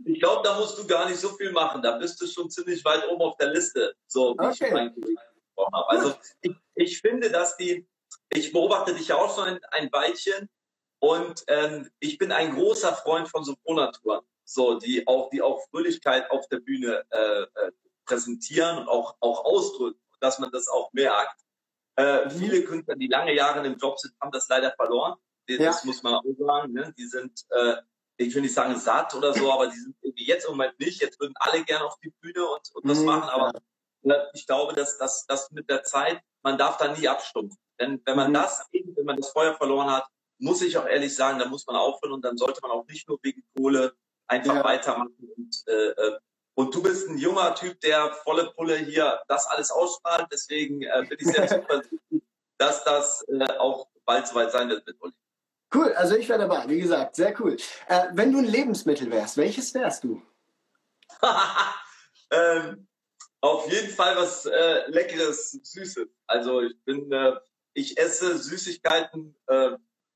[0.05, 1.81] ich glaube, da musst du gar nicht so viel machen.
[1.81, 4.67] Da bist du schon ziemlich weit oben auf der Liste, so wie okay.
[4.67, 4.93] ich mein
[5.57, 5.89] gesprochen habe.
[5.89, 7.87] Also ich, ich finde, dass die,
[8.29, 10.49] ich beobachte dich ja auch schon ein, ein Weilchen
[10.99, 16.29] und ähm, ich bin ein großer Freund von Sopronaturen, so die auch die auch Fröhlichkeit
[16.31, 17.71] auf der Bühne äh, äh,
[18.05, 21.41] präsentieren und auch auch ausdrücken dass man das auch merkt.
[21.95, 25.15] Äh, viele Künstler, die lange Jahre im Job sind, haben das leider verloren.
[25.47, 25.75] Das ja.
[25.83, 26.73] muss man auch sagen.
[26.73, 26.93] Ne?
[26.97, 27.75] Die sind, äh,
[28.17, 31.01] ich will nicht sagen satt oder so, aber die sind irgendwie jetzt im Moment nicht.
[31.01, 33.05] Jetzt würden alle gerne auf die Bühne und, und das mhm.
[33.05, 33.29] machen.
[33.29, 33.53] Aber
[34.03, 34.23] ja.
[34.33, 37.57] ich glaube, dass das mit der Zeit, man darf da nie abstumpfen.
[37.79, 38.35] Denn wenn man mhm.
[38.35, 40.07] das, wenn man das Feuer verloren hat,
[40.39, 43.07] muss ich auch ehrlich sagen, dann muss man aufhören und dann sollte man auch nicht
[43.07, 43.95] nur wegen Kohle
[44.27, 44.63] einfach ja.
[44.63, 46.19] weitermachen und äh, äh
[46.57, 50.27] und du bist ein junger Typ, der volle Pulle hier das alles ausstrahlt.
[50.31, 52.23] Deswegen äh, bin ich sehr zuversichtlich,
[52.57, 55.13] dass das äh, auch bald soweit sein wird mit Uli.
[55.73, 57.57] Cool, also ich wäre dabei, wie gesagt, sehr cool.
[57.87, 60.19] Äh, wenn du ein Lebensmittel wärst, welches wärst du?
[62.31, 62.87] ähm,
[63.41, 66.07] auf jeden Fall was äh, Leckeres, Süßes.
[66.25, 67.33] Also ich bin, äh,
[67.73, 69.71] ich esse Süßigkeiten äh,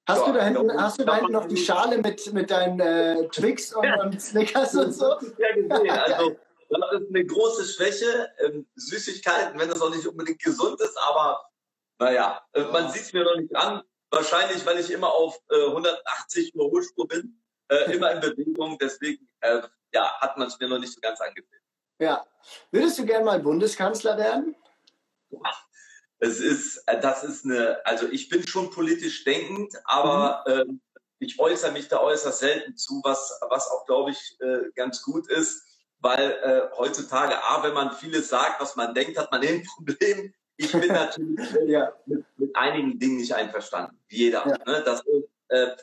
[0.07, 2.79] Hast, ja, du da hinten, hast du da hinten noch die Schale mit, mit deinen
[2.79, 5.05] äh, Twix und, und Snickers und so?
[5.37, 5.71] Ja, gesehen.
[5.89, 6.37] Also,
[6.69, 8.29] das ist eine große Schwäche.
[8.39, 11.43] Ähm, Süßigkeiten, wenn das auch nicht unbedingt gesund ist, aber
[11.99, 13.83] naja, äh, man sieht es mir noch nicht an.
[14.09, 18.77] Wahrscheinlich, weil ich immer auf äh, 180 Überholspur bin, äh, immer in Bewegung.
[18.79, 19.61] Deswegen äh,
[19.93, 21.61] ja, hat man es mir noch nicht so ganz angesehen.
[21.99, 22.25] Ja.
[22.71, 24.55] Würdest du gerne mal Bundeskanzler werden?
[25.43, 25.65] Ach,
[26.21, 30.53] es ist, äh, das ist eine, also ich bin schon politisch denkend, aber mhm.
[30.53, 30.81] ähm,
[31.19, 35.27] ich äußere mich da äußerst selten zu, was, was auch, glaube ich, äh, ganz gut
[35.27, 35.63] ist,
[35.99, 40.33] weil äh, heutzutage, A, wenn man vieles sagt, was man denkt, hat man ein Problem.
[40.57, 41.91] Ich bin natürlich ja.
[42.05, 43.99] mit, mit, einigen Dingen nicht einverstanden.
[44.09, 44.47] Jeder.
[44.47, 44.57] Ja.
[44.65, 44.83] Ne?
[44.85, 45.03] Das,
[45.49, 45.75] äh,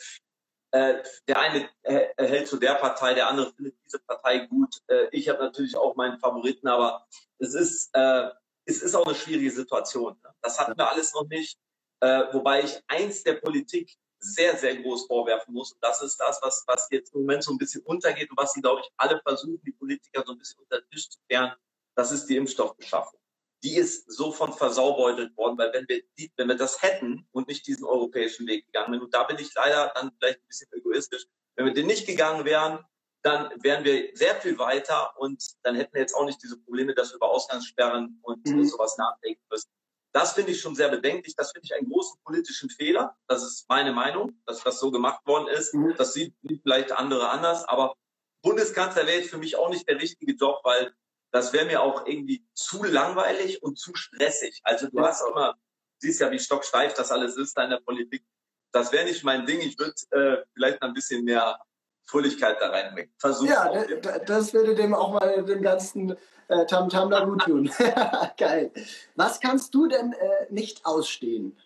[0.70, 1.68] äh, der eine
[2.16, 4.82] hält zu der Partei, der andere findet diese Partei gut.
[4.86, 7.06] Äh, ich habe natürlich auch meinen Favoriten, aber
[7.38, 8.28] es ist, äh,
[8.68, 10.16] es ist auch eine schwierige Situation.
[10.22, 10.30] Ne?
[10.42, 11.58] Das hatten wir alles noch nicht.
[12.00, 15.72] Äh, wobei ich eins der Politik sehr, sehr groß vorwerfen muss.
[15.72, 18.52] Und das ist das, was, was jetzt im Moment so ein bisschen untergeht und was
[18.52, 21.52] sie, glaube ich, alle versuchen, die Politiker so ein bisschen unter den Tisch zu kehren.
[21.94, 23.18] Das ist die Impfstoffbeschaffung.
[23.64, 27.48] Die ist so von versaubeutelt worden, weil wenn wir, die, wenn wir das hätten und
[27.48, 30.68] nicht diesen europäischen Weg gegangen wären, und da bin ich leider dann vielleicht ein bisschen
[30.72, 31.24] egoistisch,
[31.56, 32.84] wenn wir den nicht gegangen wären,
[33.28, 36.94] dann wären wir sehr viel weiter und dann hätten wir jetzt auch nicht diese Probleme,
[36.94, 38.64] dass wir über Ausgangssperren und mhm.
[38.64, 39.68] sowas nachdenken müssen.
[40.12, 41.36] Das finde ich schon sehr bedenklich.
[41.36, 43.16] Das finde ich einen großen politischen Fehler.
[43.26, 45.74] Das ist meine Meinung, dass das so gemacht worden ist.
[45.74, 45.94] Mhm.
[45.96, 47.94] Das sieht vielleicht andere anders, aber
[48.42, 50.94] Bundeskanzler wäre jetzt für mich auch nicht der richtige Job, weil
[51.30, 54.60] das wäre mir auch irgendwie zu langweilig und zu stressig.
[54.62, 55.54] Also du hast auch immer,
[55.98, 58.24] siehst ja, wie stocksteif das alles ist da in der Politik.
[58.72, 59.60] Das wäre nicht mein Ding.
[59.60, 61.58] Ich würde äh, vielleicht ein bisschen mehr
[62.08, 63.12] Fröhlichkeit da reinbringen.
[63.18, 63.84] Versuch ja,
[64.26, 66.16] das würde dem auch mal dem ganzen
[66.48, 67.70] äh, Tamtam da gut tun.
[68.38, 68.72] Geil.
[69.14, 71.58] Was kannst du denn äh, nicht ausstehen?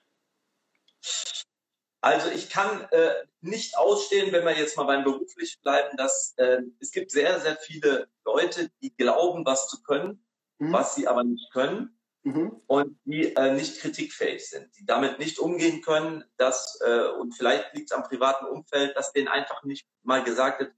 [2.01, 6.63] Also ich kann äh, nicht ausstehen, wenn wir jetzt mal beim beruflich bleiben, dass äh,
[6.81, 10.25] es gibt sehr, sehr viele Leute, die glauben, was zu können,
[10.59, 10.73] mhm.
[10.73, 12.61] was sie aber nicht können mhm.
[12.67, 17.75] und die äh, nicht kritikfähig sind, die damit nicht umgehen können, dass, äh, und vielleicht
[17.75, 20.75] liegt es am privaten Umfeld, dass denen einfach nicht mal gesagt wird,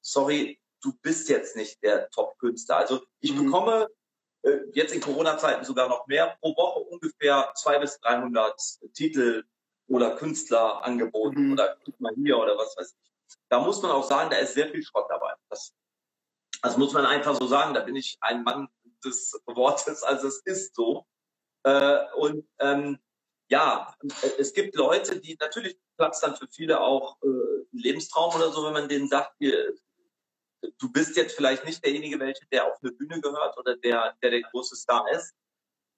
[0.00, 2.76] sorry, du bist jetzt nicht der Top-Künstler.
[2.76, 3.46] Also ich mhm.
[3.46, 3.88] bekomme
[4.42, 8.60] äh, jetzt in Corona-Zeiten sogar noch mehr pro Woche ungefähr 200 bis 300
[8.92, 9.44] Titel
[9.88, 11.52] oder Künstler angeboten mhm.
[11.52, 13.36] oder guck mal hier oder was weiß ich.
[13.48, 15.32] Da muss man auch sagen, da ist sehr viel Schrott dabei.
[15.48, 15.74] Das,
[16.62, 17.74] das muss man einfach so sagen.
[17.74, 18.68] Da bin ich ein Mann
[19.08, 21.06] des Wortes, also es ist so.
[21.64, 22.98] Äh, und ähm,
[23.48, 23.94] ja,
[24.38, 28.64] es gibt Leute, die natürlich Platz dann für viele auch äh, ein Lebenstraum oder so,
[28.64, 29.74] wenn man denen sagt, wir,
[30.78, 34.30] du bist jetzt vielleicht nicht derjenige, welche, der auf eine Bühne gehört oder der, der
[34.30, 35.34] der große Star ist.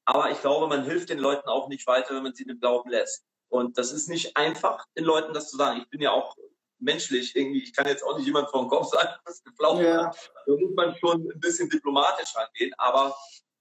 [0.04, 2.90] Aber ich glaube, man hilft den Leuten auch nicht weiter, wenn man sie den Glauben
[2.90, 3.24] lässt.
[3.48, 5.80] Und das ist nicht einfach, den Leuten das zu sagen.
[5.80, 6.36] Ich bin ja auch
[6.78, 10.06] menschlich irgendwie, ich kann jetzt auch nicht jemand vor den Kopf sagen, was geglaubt ja.
[10.06, 10.32] hat.
[10.46, 12.72] Da muss man schon ein bisschen diplomatisch rangehen.
[12.78, 13.16] Aber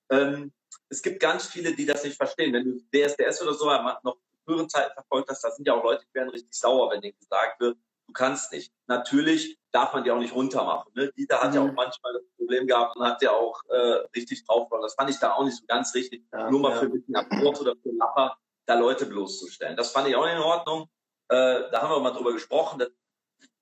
[0.09, 0.51] ähm,
[0.89, 2.53] es gibt ganz viele, die das nicht verstehen.
[2.53, 3.66] Wenn du DSDS oder so
[4.03, 7.01] noch früheren Zeiten verfolgt hast, da sind ja auch Leute, die werden richtig sauer, wenn
[7.01, 8.72] denen gesagt wird, du kannst nicht.
[8.88, 10.91] Natürlich darf man die auch nicht runtermachen.
[10.95, 11.11] Ne?
[11.18, 11.55] Dieter hat mhm.
[11.55, 14.84] ja auch manchmal das Problem gehabt und hat ja auch äh, richtig draufgehauen.
[14.84, 16.24] Das fand ich da auch nicht so ganz richtig.
[16.32, 16.78] Ja, Nur mal ja.
[16.78, 19.76] für ein bisschen Applaus oder für Lapper da Leute bloßzustellen.
[19.76, 20.89] Das fand ich auch in Ordnung.
[21.30, 22.80] Äh, da haben wir mal drüber gesprochen.
[22.80, 22.89] Das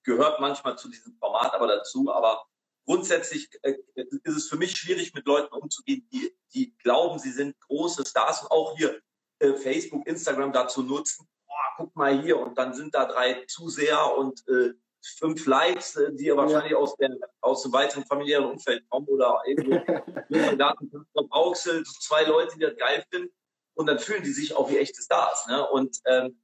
[0.04, 2.12] gehört manchmal zu diesem Format aber dazu.
[2.12, 2.46] Aber
[2.86, 7.60] grundsätzlich äh, ist es für mich schwierig, mit Leuten umzugehen, die, die glauben, sie sind
[7.62, 9.00] große Stars und auch hier
[9.40, 11.28] äh, Facebook, Instagram dazu nutzen.
[11.48, 14.74] Boah, guck mal hier und dann sind da drei Zuseher und äh,
[15.20, 19.42] fünf Likes, äh, die ja wahrscheinlich aus, der, aus dem weiteren familiären Umfeld kommen oder
[19.46, 19.80] irgendwo
[21.14, 23.34] vom Auxel, zwei Leute, die das geil finden
[23.76, 25.48] und dann fühlen die sich auch wie echte Stars.
[25.48, 25.68] Ne?
[25.70, 26.43] Und ähm,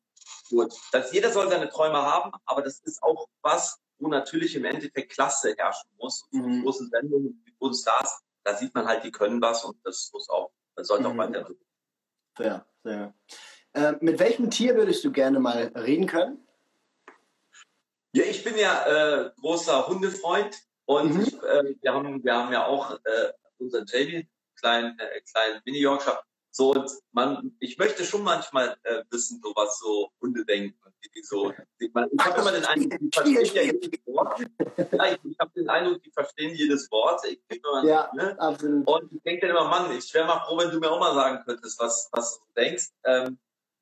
[0.49, 4.65] gut, dass jeder soll seine Träume haben, aber das ist auch was, wo natürlich im
[4.65, 6.25] Endeffekt Klasse herrschen muss.
[6.31, 6.63] Und mhm.
[6.63, 10.29] großen Sendungen, die großen Stars, da sieht man halt, die können was und das muss
[10.29, 11.19] auch, das sollte mhm.
[11.19, 11.49] auch weiter.
[12.37, 13.13] Sehr, sehr.
[13.73, 16.47] Äh, mit welchem Tier würdest du gerne mal reden können?
[18.13, 21.21] Ja, ich bin ja äh, großer Hundefreund und mhm.
[21.21, 26.23] ich, äh, wir, haben, wir haben ja auch äh, unseren Jamie, kleinen, äh, kleinen Mini-Yorkshire,
[26.51, 30.75] so, und man, ich möchte schon manchmal äh, wissen, so was so Hunde denken.
[31.01, 34.39] Wie die so, ich, man, ich habe immer den Eindruck, die verstehen jedes Wort.
[34.91, 37.21] Ja, ich, ich habe den Eindruck, die verstehen jedes Wort.
[37.25, 38.37] Ich, immer, ja, ne?
[38.39, 38.87] absolut.
[38.87, 41.13] Und ich denke dann immer, Mann, ich wäre mal froh, wenn du mir auch mal
[41.13, 42.89] sagen könntest, was, was du denkst.
[43.05, 43.37] Ähm,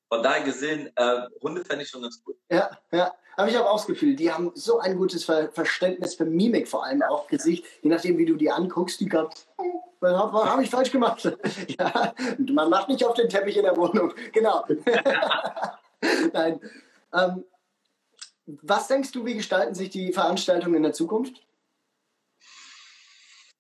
[0.09, 2.37] von daher gesehen, äh, Hunde fände ich schon ganz gut.
[2.49, 3.13] Ja, ja.
[3.35, 6.67] Aber ich habe auch das Gefühl, die haben so ein gutes Ver Verständnis für Mimik,
[6.67, 7.65] vor allem auch Gesicht.
[7.81, 9.47] Je nachdem, wie du die anguckst, die was
[10.01, 11.23] habe hab ich falsch gemacht?
[11.79, 14.13] ja, man macht nicht auf den Teppich in der Wohnung.
[14.31, 14.65] Genau.
[16.33, 16.59] Nein.
[17.13, 17.45] Ähm,
[18.45, 21.43] was denkst du, wie gestalten sich die Veranstaltungen in der Zukunft?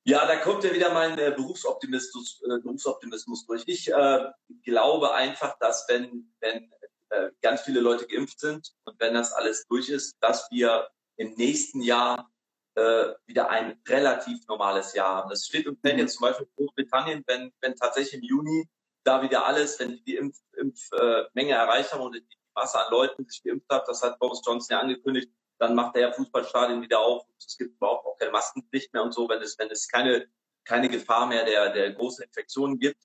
[0.03, 3.63] Ja, da kommt ja wieder mein äh, Berufsoptimismus, äh, Berufsoptimismus durch.
[3.65, 4.31] Ich äh,
[4.63, 6.71] glaube einfach, dass wenn, wenn
[7.09, 11.33] äh, ganz viele Leute geimpft sind und wenn das alles durch ist, dass wir im
[11.33, 12.31] nächsten Jahr
[12.77, 15.29] äh, wieder ein relativ normales Jahr haben.
[15.29, 16.01] Das steht und fällt mhm.
[16.01, 18.69] jetzt zum Beispiel in Großbritannien, wenn, wenn tatsächlich im Juni
[19.03, 22.91] da wieder alles, wenn die die Impfmenge Impf, äh, erreicht haben und die Masse an
[22.91, 26.81] Leuten sich geimpft hat, das hat Boris Johnson ja angekündigt, dann macht er ja Fußballstadien
[26.81, 27.25] wieder auf.
[27.39, 30.27] Es gibt überhaupt auch keine Maskenpflicht mehr und so, wenn es, wenn es keine,
[30.65, 33.01] keine Gefahr mehr der, der großen Infektionen gibt.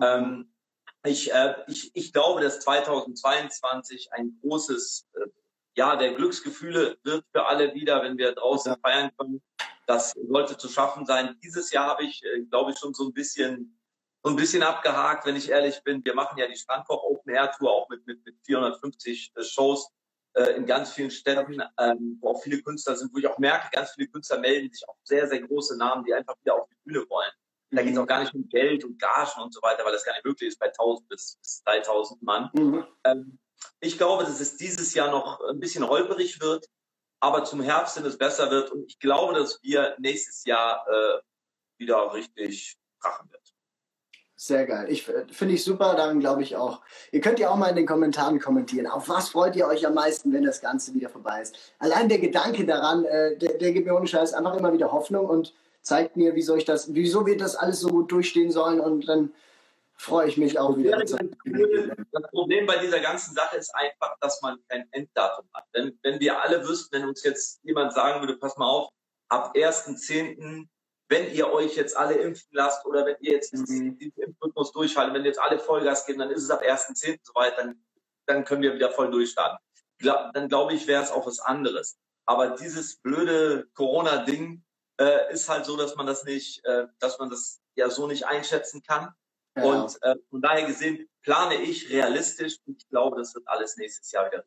[0.00, 0.52] Ähm,
[1.04, 5.28] ich, äh, ich, ich glaube, dass 2022 ein großes äh,
[5.76, 9.42] Jahr der Glücksgefühle wird für alle wieder, wenn wir draußen feiern können.
[9.86, 11.36] Das sollte zu schaffen sein.
[11.42, 13.78] Dieses Jahr habe ich, äh, glaube ich, schon so ein bisschen
[14.22, 16.04] so ein bisschen abgehakt, wenn ich ehrlich bin.
[16.04, 19.90] Wir machen ja die Strandkoch Open Air Tour auch mit, mit, mit 450 äh, Shows
[20.34, 23.68] äh, in ganz vielen Städten, ähm, wo auch viele Künstler sind, wo ich auch merke,
[23.72, 26.76] ganz viele Künstler melden sich auch sehr, sehr große Namen, die einfach wieder auf die
[26.84, 27.30] Bühne wollen.
[27.74, 30.04] Da geht es auch gar nicht um Geld und Gagen und so weiter, weil das
[30.04, 32.50] gar nicht möglich ist bei 1000 bis, bis 3000 Mann.
[32.52, 32.86] Mhm.
[33.04, 33.38] Ähm,
[33.80, 36.66] ich glaube, dass es dieses Jahr noch ein bisschen holperig wird,
[37.20, 38.70] aber zum Herbst hin es besser wird.
[38.70, 41.20] Und ich glaube, dass wir nächstes Jahr äh,
[41.78, 43.42] wieder richtig krachen wird.
[44.44, 44.86] Sehr geil.
[44.88, 46.80] Ich finde ich super, daran glaube ich auch.
[47.12, 48.88] Ihr könnt ja auch mal in den Kommentaren kommentieren.
[48.88, 51.56] Auf was freut ihr euch am meisten, wenn das Ganze wieder vorbei ist?
[51.78, 55.26] Allein der Gedanke daran, äh, der, der gibt mir ohne Scheiß einfach immer wieder Hoffnung
[55.26, 59.08] und zeigt mir, wieso ich das, wieso wir das alles so gut durchstehen sollen und
[59.08, 59.32] dann
[59.96, 60.98] freue ich mich auch wieder.
[60.98, 65.64] Das Problem bei dieser ganzen Sache ist einfach, dass man kein Enddatum hat.
[65.72, 68.90] Wenn, wenn wir alle wüssten, wenn uns jetzt jemand sagen würde, pass mal auf,
[69.28, 70.68] ab 1.10.,
[71.08, 73.98] wenn ihr euch jetzt alle impfen lasst oder wenn ihr jetzt mhm.
[73.98, 77.18] diesen Impfrhythmus durchhalten, wenn jetzt alle Vollgas geben, dann ist es ab 1.10.
[77.22, 77.82] soweit, dann,
[78.26, 79.58] dann können wir wieder voll durchstarten.
[80.00, 81.98] Dann glaube ich, wäre es auch was anderes.
[82.24, 84.64] Aber dieses blöde Corona-Ding
[84.98, 88.26] äh, ist halt so, dass man das nicht, äh, dass man das ja so nicht
[88.26, 89.14] einschätzen kann.
[89.56, 89.64] Ja.
[89.64, 94.10] Und äh, von daher gesehen plane ich realistisch und ich glaube, das wird alles nächstes
[94.12, 94.44] Jahr wieder.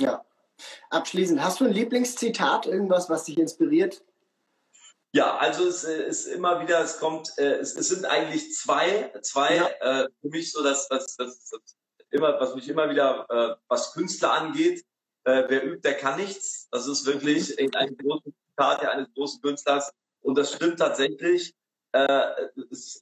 [0.00, 0.24] Ja.
[0.90, 4.02] Abschließend, hast du ein Lieblingszitat, irgendwas, was dich inspiriert?
[5.12, 9.12] Ja, also es äh, ist immer wieder, es kommt, äh, es, es sind eigentlich zwei,
[9.22, 10.02] zwei ja.
[10.02, 11.76] äh, für mich so, dass das, das, das
[12.10, 14.84] immer, was mich immer wieder, äh, was Künstler angeht,
[15.24, 16.68] äh, wer übt, der kann nichts.
[16.70, 17.70] Das ist wirklich mhm.
[17.74, 21.54] ein großes Zitat eines großen Künstlers und das stimmt tatsächlich.
[21.92, 23.00] Äh, es,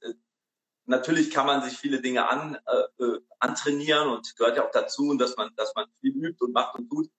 [0.85, 5.15] natürlich kann man sich viele Dinge an, äh, äh, antrainieren und gehört ja auch dazu,
[5.15, 7.09] dass man, dass man viel übt und macht und tut.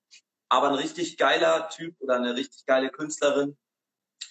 [0.49, 3.57] Aber ein richtig geiler Typ oder eine richtig geile Künstlerin,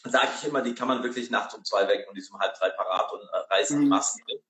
[0.03, 2.55] sage ich immer, die kann man wirklich nachts um zwei weg und die sind halb
[2.55, 3.89] drei parat und äh, reißen die mhm.
[3.89, 4.41] Massen mit.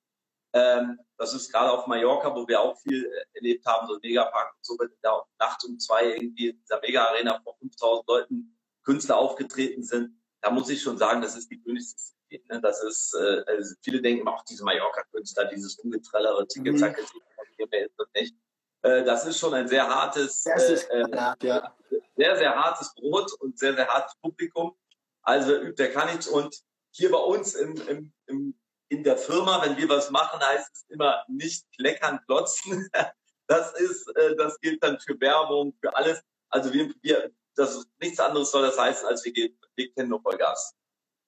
[0.54, 4.00] Ähm, das ist gerade auf Mallorca, wo wir auch viel äh, erlebt haben, so ein
[4.02, 8.58] Megapark und so, wenn da nachts um zwei irgendwie in dieser Mega-Arena vor 5000 Leuten
[8.84, 12.15] Künstler aufgetreten sind, da muss ich schon sagen, das ist die Königste Ne?
[12.62, 17.68] Das ist, äh, also viele denken auch diese Mallorca-Künstler, dieses ungetrellere Ticke-Zacke, mhm.
[18.16, 18.36] nicht.
[18.82, 21.76] Äh, das ist schon ein sehr hartes, äh, hart, ja.
[22.16, 24.76] sehr, sehr hartes Brot und sehr, sehr hartes Publikum.
[25.22, 26.28] Also übt der kann nichts.
[26.28, 26.56] Und
[26.92, 28.60] hier bei uns im, im, im,
[28.90, 32.90] in der Firma, wenn wir was machen, heißt es immer nicht kleckern, klotzen.
[33.48, 36.20] Das ist, äh, das gilt dann für Werbung, für alles.
[36.50, 40.10] Also wir, wir das ist nichts anderes soll das heißen, als wir, geben, wir kennen
[40.10, 40.76] nur Vollgas.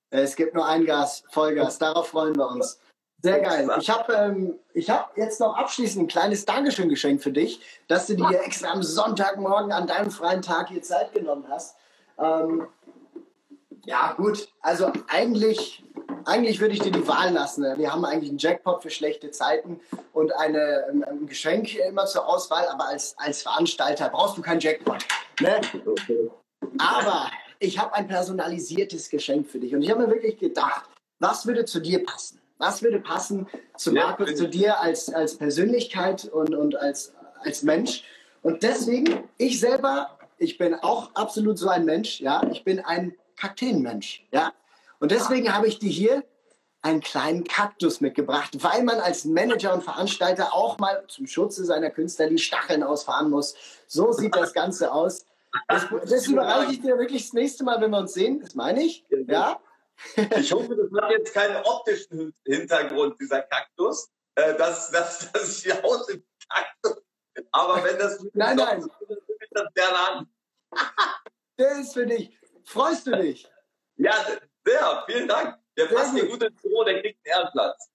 [0.10, 1.80] Es gibt nur ein Gas, Vollgas.
[1.80, 2.80] Darauf freuen wir uns.
[3.22, 3.70] Sehr geil.
[3.80, 8.42] Ich habe ähm, hab jetzt noch abschließend ein kleines Dankeschön-Geschenk für dich, dass du dir
[8.44, 11.76] extra am Sonntagmorgen an deinem freien Tag hier Zeit genommen hast.
[12.20, 12.68] Ähm,
[13.86, 14.50] ja, gut.
[14.62, 15.84] Also eigentlich,
[16.26, 17.64] eigentlich würde ich dir die Wahl lassen.
[17.78, 19.80] Wir haben eigentlich einen Jackpot für schlechte Zeiten
[20.14, 25.06] und eine, ein Geschenk immer zur Auswahl, aber als, als Veranstalter brauchst du keinen Jackpot.
[25.40, 25.60] Ne?
[26.78, 29.74] Aber ich habe ein personalisiertes Geschenk für dich.
[29.74, 30.90] Und ich habe mir wirklich gedacht,
[31.20, 32.40] was würde zu dir passen?
[32.58, 37.64] Was würde passen zu Markus, ja, zu dir als, als Persönlichkeit und, und als, als
[37.64, 38.04] Mensch?
[38.42, 43.16] Und deswegen, ich selber, ich bin auch absolut so ein Mensch, ja, ich bin ein
[43.36, 44.54] Kakteenmensch, ja.
[45.00, 46.24] Und deswegen habe ich dir hier
[46.82, 51.90] einen kleinen Kaktus mitgebracht, weil man als Manager und Veranstalter auch mal zum Schutze seiner
[51.90, 53.56] Künstler die Stacheln ausfahren muss.
[53.88, 55.26] So sieht das Ganze aus.
[55.68, 58.40] Das, das überreiche ich dir wirklich das nächste Mal, wenn wir uns sehen.
[58.42, 59.06] Das meine ich.
[59.28, 59.60] Ja.
[60.38, 64.12] Ich hoffe, das hat jetzt keinen optischen Hintergrund, dieser Kaktus.
[64.36, 67.04] Äh, das, das, das ist die Haut im Kaktus.
[67.52, 68.24] Aber wenn das.
[68.34, 68.82] Nein, nein.
[68.82, 68.92] Ist,
[69.52, 70.28] das der an.
[71.60, 72.40] Der ist für dich.
[72.66, 73.50] Freust du dich?
[73.96, 74.14] Ja,
[74.64, 75.04] sehr.
[75.08, 75.58] Vielen Dank.
[75.76, 77.90] Der passt dir gut ins Büro, der kriegt einen Ehrenplatz.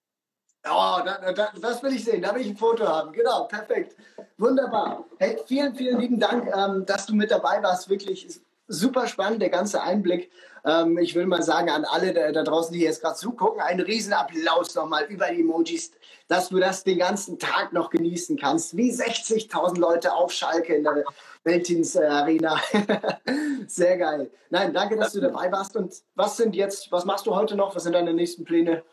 [0.65, 2.21] Oh, da, da, das will ich sehen.
[2.21, 3.11] Da will ich ein Foto haben.
[3.11, 3.97] Genau, perfekt.
[4.37, 5.03] Wunderbar.
[5.19, 7.89] Hey, vielen, vielen lieben Dank, ähm, dass du mit dabei warst.
[7.89, 10.31] Wirklich super spannend, der ganze Einblick.
[10.65, 13.81] Ähm, ich will mal sagen an alle da, da draußen, die jetzt gerade zugucken, einen
[13.81, 15.91] riesen Applaus nochmal über die Emojis,
[16.29, 18.77] dass du das den ganzen Tag noch genießen kannst.
[18.77, 21.03] Wie 60.000 Leute auf Schalke in der
[21.43, 22.61] Weltins Arena.
[23.67, 24.31] Sehr geil.
[24.49, 25.75] Nein, danke, dass du dabei warst.
[25.75, 27.75] Und was sind jetzt, was machst du heute noch?
[27.75, 28.83] Was sind deine nächsten Pläne?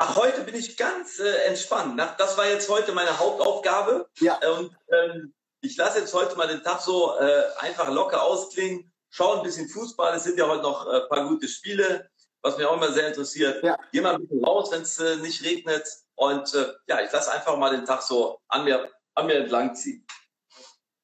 [0.00, 2.00] Ach, heute bin ich ganz äh, entspannt.
[2.18, 4.08] Das war jetzt heute meine Hauptaufgabe.
[4.20, 4.38] Ja.
[4.48, 8.92] Und ähm, ich lasse jetzt heute mal den Tag so äh, einfach locker ausklingen.
[9.10, 10.14] Schau ein bisschen Fußball.
[10.14, 12.08] Es sind ja heute noch ein äh, paar gute Spiele,
[12.42, 13.60] was mich auch immer sehr interessiert.
[13.64, 13.76] Ja.
[13.90, 15.84] Geh mal ein bisschen raus, wenn es äh, nicht regnet.
[16.14, 19.74] Und äh, ja, ich lasse einfach mal den Tag so an mir, an mir entlang
[19.74, 20.06] ziehen.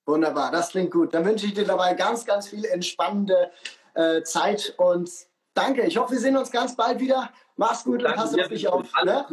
[0.07, 1.13] Wunderbar, das klingt gut.
[1.15, 3.51] Dann wünsche ich dir dabei ganz, ganz viel entspannende
[3.95, 5.11] äh, Zeit und
[5.55, 5.83] danke.
[5.83, 7.31] Ich hoffe, wir sehen uns ganz bald wieder.
[7.57, 8.87] Mach's gut und pass auf dich auf.
[9.05, 9.27] Ne?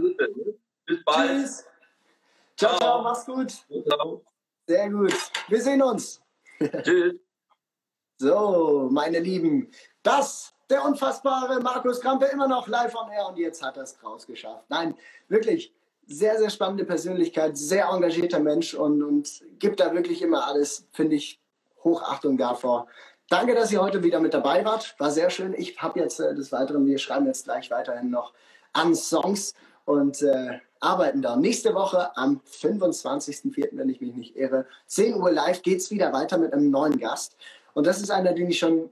[0.86, 1.30] Bis bald.
[1.30, 1.66] Tschüss.
[2.58, 3.54] Ciao, ciao, mach's gut.
[3.88, 4.24] Ciao.
[4.68, 5.14] Sehr gut.
[5.48, 6.22] Wir sehen uns.
[6.84, 7.16] Tschüss.
[8.22, 9.72] So, meine Lieben,
[10.04, 13.98] das, der unfassbare Markus Krampe, immer noch live on air und jetzt hat er es
[14.04, 14.70] rausgeschafft.
[14.70, 14.94] Nein,
[15.28, 15.74] wirklich
[16.06, 21.16] sehr, sehr spannende Persönlichkeit, sehr engagierter Mensch und, und gibt da wirklich immer alles, finde
[21.16, 21.42] ich,
[21.84, 22.86] Hochachtung davor.
[23.32, 24.94] Danke, dass ihr heute wieder mit dabei wart.
[24.98, 25.54] War sehr schön.
[25.58, 28.34] Ich habe jetzt äh, des Weiteren, wir schreiben jetzt gleich weiterhin noch
[28.74, 29.54] an Songs
[29.86, 31.38] und äh, arbeiten da.
[31.38, 36.12] Nächste Woche am 25.04., wenn ich mich nicht irre, 10 Uhr live geht es wieder
[36.12, 37.38] weiter mit einem neuen Gast.
[37.74, 38.90] Und das ist einer, den ich schon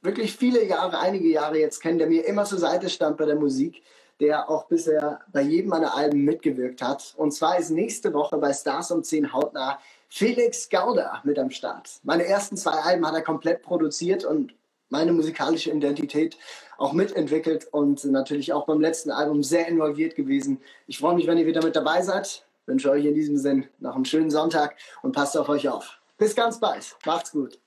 [0.00, 3.36] wirklich viele Jahre, einige Jahre jetzt kenne, der mir immer zur Seite stand bei der
[3.36, 3.82] Musik,
[4.20, 7.14] der auch bisher bei jedem meiner Alben mitgewirkt hat.
[7.16, 12.00] Und zwar ist nächste Woche bei Stars um 10 hautnah Felix Gauder mit am Start.
[12.02, 14.54] Meine ersten zwei Alben hat er komplett produziert und
[14.88, 16.38] meine musikalische Identität
[16.78, 20.60] auch mitentwickelt und natürlich auch beim letzten Album sehr involviert gewesen.
[20.86, 22.46] Ich freue mich, wenn ihr wieder mit dabei seid.
[22.66, 25.98] Wünsche euch in diesem Sinn noch einen schönen Sonntag und passt auf euch auf.
[26.16, 26.96] Bis ganz bald.
[27.04, 27.58] Macht's gut.